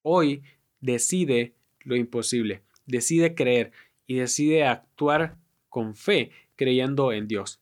Hoy 0.01 0.43
decide 0.81 1.55
lo 1.79 1.95
imposible, 1.95 2.63
decide 2.85 3.33
creer 3.33 3.71
y 4.05 4.15
decide 4.15 4.65
actuar 4.65 5.37
con 5.69 5.95
fe, 5.95 6.31
creyendo 6.57 7.13
en 7.13 7.29
Dios. 7.29 7.61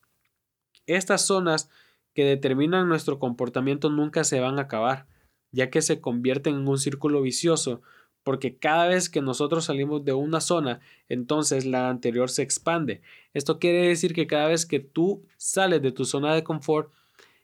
Estas 0.87 1.23
zonas 1.23 1.69
que 2.15 2.25
determinan 2.25 2.89
nuestro 2.89 3.19
comportamiento 3.19 3.91
nunca 3.91 4.23
se 4.23 4.39
van 4.39 4.57
a 4.57 4.63
acabar, 4.63 5.05
ya 5.51 5.69
que 5.69 5.83
se 5.83 6.01
convierten 6.01 6.55
en 6.55 6.67
un 6.67 6.79
círculo 6.79 7.21
vicioso 7.21 7.83
porque 8.23 8.57
cada 8.57 8.87
vez 8.87 9.09
que 9.09 9.21
nosotros 9.21 9.65
salimos 9.65 10.05
de 10.05 10.13
una 10.13 10.41
zona, 10.41 10.79
entonces 11.09 11.65
la 11.65 11.89
anterior 11.89 12.29
se 12.29 12.41
expande. 12.41 13.01
Esto 13.33 13.59
quiere 13.59 13.87
decir 13.87 14.13
que 14.13 14.27
cada 14.27 14.47
vez 14.47 14.65
que 14.65 14.79
tú 14.79 15.25
sales 15.37 15.81
de 15.81 15.91
tu 15.91 16.05
zona 16.05 16.33
de 16.33 16.43
confort, 16.43 16.91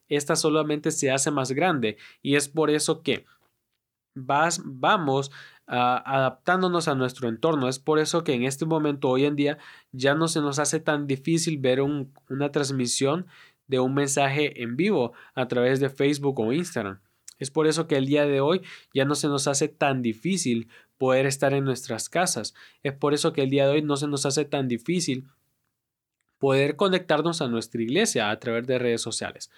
esta 0.08 0.36
solamente 0.36 0.92
se 0.92 1.12
hace 1.12 1.32
más 1.32 1.52
grande 1.52 1.98
y 2.22 2.36
es 2.36 2.50
por 2.50 2.70
eso 2.70 3.04
que 3.04 3.26
vas, 4.16 4.62
vamos 4.66 5.32
adaptándonos 5.68 6.88
a 6.88 6.96
nuestro 6.96 7.30
entorno. 7.30 7.70
Es 7.70 7.78
por 7.78 8.00
eso 8.00 8.24
que 8.24 8.34
en 8.34 8.44
este 8.44 8.66
momento, 8.66 9.10
hoy 9.10 9.26
en 9.26 9.36
día, 9.36 9.60
ya 9.92 10.16
no 10.16 10.28
se 10.28 10.42
nos 10.42 10.58
hace 10.58 10.80
tan 10.80 11.06
difícil 11.06 11.60
ver 11.60 11.82
una 11.82 12.52
transmisión 12.52 13.28
de 13.68 13.80
un 13.80 13.94
mensaje 13.94 14.64
en 14.64 14.76
vivo 14.76 15.14
a 15.36 15.48
través 15.48 15.80
de 15.80 15.92
Facebook 15.92 16.40
o 16.40 16.52
Instagram. 16.52 17.00
Es 17.40 17.52
por 17.52 17.68
eso 17.68 17.88
que 17.88 17.96
el 17.96 18.06
día 18.06 18.26
de 18.26 18.42
hoy 18.42 18.62
ya 18.94 19.06
no 19.06 19.16
se 19.16 19.28
nos 19.28 19.48
hace 19.48 19.68
tan 19.68 20.02
difícil 20.02 20.70
poder 20.98 21.26
estar 21.26 21.54
en 21.54 21.64
nuestras 21.64 22.10
casas. 22.10 22.54
Es 22.84 22.94
por 22.94 23.14
eso 23.14 23.34
que 23.34 23.42
el 23.42 23.50
día 23.50 23.66
de 23.66 23.72
hoy 23.72 23.82
no 23.82 23.98
se 23.98 24.08
nos 24.08 24.26
hace 24.26 24.46
tan 24.46 24.68
difícil 24.68 25.28
poder 26.38 26.76
conectarnos 26.76 27.42
a 27.42 27.48
nuestra 27.48 27.82
iglesia 27.82 28.30
a 28.30 28.40
través 28.40 28.68
de 28.68 28.80
redes 28.80 29.02
sociales. 29.02 29.50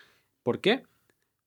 ¿Por 0.43 0.61
qué? 0.61 0.83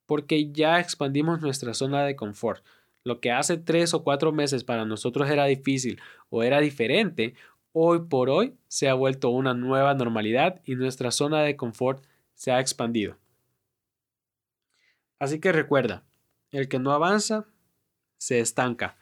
Porque 0.07 0.51
ya 0.53 0.81
expandimos 0.81 1.41
nuestra 1.41 1.75
zona 1.75 2.05
de 2.05 2.17
confort. 2.17 2.65
Lo 3.05 3.21
que 3.21 3.33
hace 3.33 3.57
tres 3.57 3.95
o 3.95 4.03
cuatro 4.03 4.33
meses 4.33 4.65
para 4.65 4.85
nosotros 4.85 5.29
era 5.29 5.45
difícil 5.45 6.01
o 6.31 6.43
era 6.43 6.61
diferente, 6.61 7.35
hoy 7.73 8.01
por 8.09 8.31
hoy 8.31 8.55
se 8.69 8.89
ha 8.89 8.95
vuelto 8.95 9.31
una 9.31 9.53
nueva 9.53 9.95
normalidad 9.95 10.63
y 10.65 10.75
nuestra 10.75 11.11
zona 11.11 11.43
de 11.43 11.57
confort 11.57 12.05
se 12.35 12.51
ha 12.51 12.61
expandido. 12.61 13.19
Así 15.19 15.41
que 15.41 15.53
recuerda, 15.53 16.05
el 16.59 16.69
que 16.69 16.79
no 16.79 16.93
avanza 16.93 17.47
se 18.17 18.41
estanca. 18.41 18.97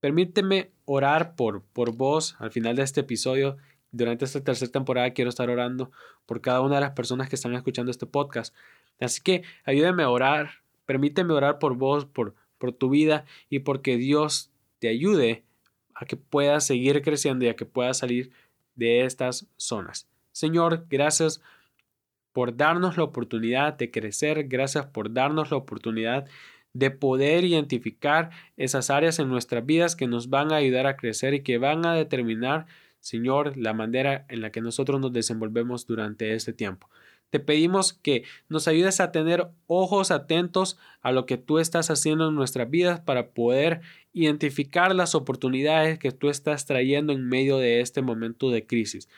Permíteme 0.00 0.70
orar 0.84 1.34
por, 1.34 1.62
por 1.62 1.92
vos 1.96 2.36
al 2.38 2.52
final 2.52 2.76
de 2.76 2.82
este 2.82 3.00
episodio. 3.00 3.56
Durante 3.90 4.24
esta 4.24 4.42
tercera 4.42 4.70
temporada 4.70 5.10
quiero 5.12 5.30
estar 5.30 5.50
orando 5.50 5.90
por 6.26 6.40
cada 6.40 6.60
una 6.60 6.76
de 6.76 6.82
las 6.82 6.92
personas 6.92 7.28
que 7.28 7.34
están 7.34 7.54
escuchando 7.54 7.90
este 7.90 8.06
podcast. 8.06 8.54
Así 9.00 9.20
que 9.20 9.42
ayúdame 9.64 10.04
a 10.04 10.10
orar, 10.10 10.62
permíteme 10.84 11.32
orar 11.32 11.58
por 11.58 11.74
vos, 11.74 12.04
por, 12.04 12.34
por 12.58 12.72
tu 12.72 12.88
vida 12.88 13.24
y 13.50 13.60
porque 13.60 13.96
Dios 13.96 14.50
te 14.78 14.88
ayude 14.88 15.44
a 15.94 16.04
que 16.04 16.16
puedas 16.16 16.66
seguir 16.66 17.02
creciendo 17.02 17.44
y 17.44 17.48
a 17.48 17.56
que 17.56 17.66
puedas 17.66 17.98
salir 17.98 18.30
de 18.74 19.04
estas 19.04 19.46
zonas. 19.56 20.06
Señor, 20.30 20.86
gracias 20.88 21.40
por 22.36 22.54
darnos 22.54 22.98
la 22.98 23.04
oportunidad 23.04 23.78
de 23.78 23.90
crecer, 23.90 24.46
gracias 24.46 24.84
por 24.84 25.10
darnos 25.10 25.50
la 25.52 25.56
oportunidad 25.56 26.26
de 26.74 26.90
poder 26.90 27.44
identificar 27.44 28.28
esas 28.58 28.90
áreas 28.90 29.18
en 29.18 29.30
nuestras 29.30 29.64
vidas 29.64 29.96
que 29.96 30.06
nos 30.06 30.28
van 30.28 30.52
a 30.52 30.56
ayudar 30.56 30.86
a 30.86 30.98
crecer 30.98 31.32
y 31.32 31.42
que 31.42 31.56
van 31.56 31.86
a 31.86 31.94
determinar, 31.94 32.66
Señor, 33.00 33.56
la 33.56 33.72
manera 33.72 34.26
en 34.28 34.42
la 34.42 34.52
que 34.52 34.60
nosotros 34.60 35.00
nos 35.00 35.14
desenvolvemos 35.14 35.86
durante 35.86 36.34
este 36.34 36.52
tiempo. 36.52 36.90
Te 37.30 37.40
pedimos 37.40 37.94
que 37.94 38.24
nos 38.50 38.68
ayudes 38.68 39.00
a 39.00 39.12
tener 39.12 39.48
ojos 39.66 40.10
atentos 40.10 40.76
a 41.00 41.12
lo 41.12 41.24
que 41.24 41.38
tú 41.38 41.58
estás 41.58 41.90
haciendo 41.90 42.28
en 42.28 42.34
nuestras 42.34 42.68
vidas 42.68 43.00
para 43.00 43.30
poder 43.30 43.80
identificar 44.12 44.94
las 44.94 45.14
oportunidades 45.14 45.98
que 45.98 46.12
tú 46.12 46.28
estás 46.28 46.66
trayendo 46.66 47.14
en 47.14 47.26
medio 47.26 47.56
de 47.56 47.80
este 47.80 48.02
momento 48.02 48.50
de 48.50 48.66
crisis. 48.66 49.08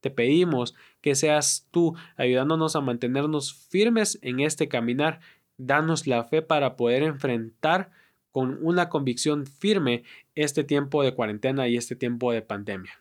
Te 0.00 0.10
pedimos 0.10 0.74
que 1.00 1.14
seas 1.14 1.66
tú 1.70 1.94
ayudándonos 2.16 2.76
a 2.76 2.80
mantenernos 2.80 3.54
firmes 3.54 4.18
en 4.22 4.40
este 4.40 4.68
caminar. 4.68 5.20
Danos 5.56 6.06
la 6.06 6.24
fe 6.24 6.42
para 6.42 6.76
poder 6.76 7.02
enfrentar 7.02 7.90
con 8.30 8.58
una 8.60 8.88
convicción 8.90 9.46
firme 9.46 10.04
este 10.34 10.62
tiempo 10.62 11.02
de 11.02 11.14
cuarentena 11.14 11.68
y 11.68 11.76
este 11.76 11.96
tiempo 11.96 12.32
de 12.32 12.42
pandemia. 12.42 13.00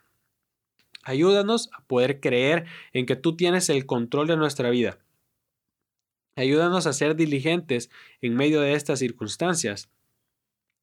Ayúdanos 1.03 1.69
a 1.73 1.83
poder 1.85 2.19
creer 2.19 2.65
en 2.93 3.05
que 3.05 3.15
tú 3.15 3.35
tienes 3.35 3.69
el 3.69 3.85
control 3.85 4.27
de 4.27 4.37
nuestra 4.37 4.69
vida. 4.69 4.97
Ayúdanos 6.35 6.87
a 6.87 6.93
ser 6.93 7.15
diligentes 7.15 7.89
en 8.21 8.35
medio 8.35 8.59
de 8.61 8.73
estas 8.73 8.99
circunstancias. 8.99 9.89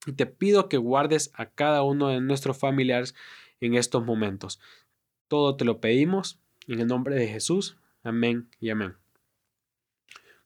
Y 0.06 0.12
te 0.12 0.26
pido 0.26 0.68
que 0.68 0.76
guardes 0.76 1.32
a 1.34 1.46
cada 1.46 1.82
uno 1.82 2.08
de 2.08 2.20
nuestros 2.20 2.58
familiares 2.58 3.14
en 3.60 3.74
estos 3.74 4.04
momentos. 4.04 4.60
Todo 5.32 5.56
te 5.56 5.64
lo 5.64 5.80
pedimos 5.80 6.42
en 6.68 6.80
el 6.80 6.88
nombre 6.88 7.14
de 7.14 7.26
Jesús. 7.26 7.78
Amén 8.02 8.50
y 8.60 8.68
amén. 8.68 8.96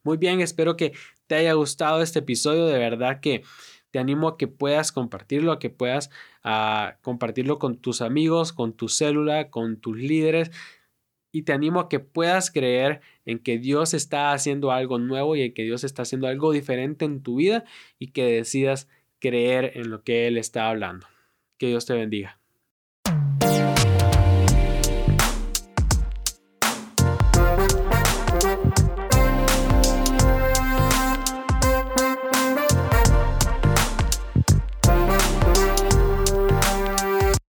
Muy 0.05 0.17
bien, 0.17 0.41
espero 0.41 0.77
que 0.77 0.93
te 1.27 1.35
haya 1.35 1.55
gustado 1.55 2.03
este 2.03 2.21
episodio. 2.21 2.67
De 2.67 2.79
verdad 2.79 3.19
que 3.19 3.43
te 3.91 3.99
animo 3.99 4.29
a 4.29 4.39
que 4.39 4.47
puedas 4.47 4.93
compartirlo, 4.93 5.51
a 5.51 5.59
que 5.59 5.71
puedas 5.71 6.11
ah, 6.45 6.99
compartirlo 7.03 7.59
con 7.59 7.79
tus 7.79 8.01
amigos, 8.01 8.53
con 8.53 8.75
tu 8.75 8.89
célula, 8.89 9.51
con 9.51 9.81
tus 9.81 9.97
líderes. 9.97 10.53
Y 11.33 11.43
te 11.43 11.53
animo 11.53 11.81
a 11.81 11.89
que 11.89 11.99
puedas 11.99 12.53
creer 12.53 13.01
en 13.25 13.41
que 13.41 13.59
Dios 13.59 13.93
está 13.93 14.31
haciendo 14.31 14.71
algo 14.71 15.01
nuevo 15.01 15.35
y 15.35 15.43
en 15.43 15.53
que 15.53 15.65
Dios 15.65 15.83
está 15.83 16.03
haciendo 16.03 16.29
algo 16.29 16.53
diferente 16.53 17.05
en 17.05 17.25
tu 17.25 17.39
vida 17.39 17.65
y 17.99 18.13
que 18.13 18.23
decidas 18.23 18.89
creer 19.19 19.73
en 19.75 19.91
lo 19.91 20.05
que 20.05 20.29
Él 20.29 20.39
está 20.39 20.69
hablando. 20.69 21.09
Que 21.59 21.67
Dios 21.67 21.87
te 21.87 21.95
bendiga. 21.95 22.39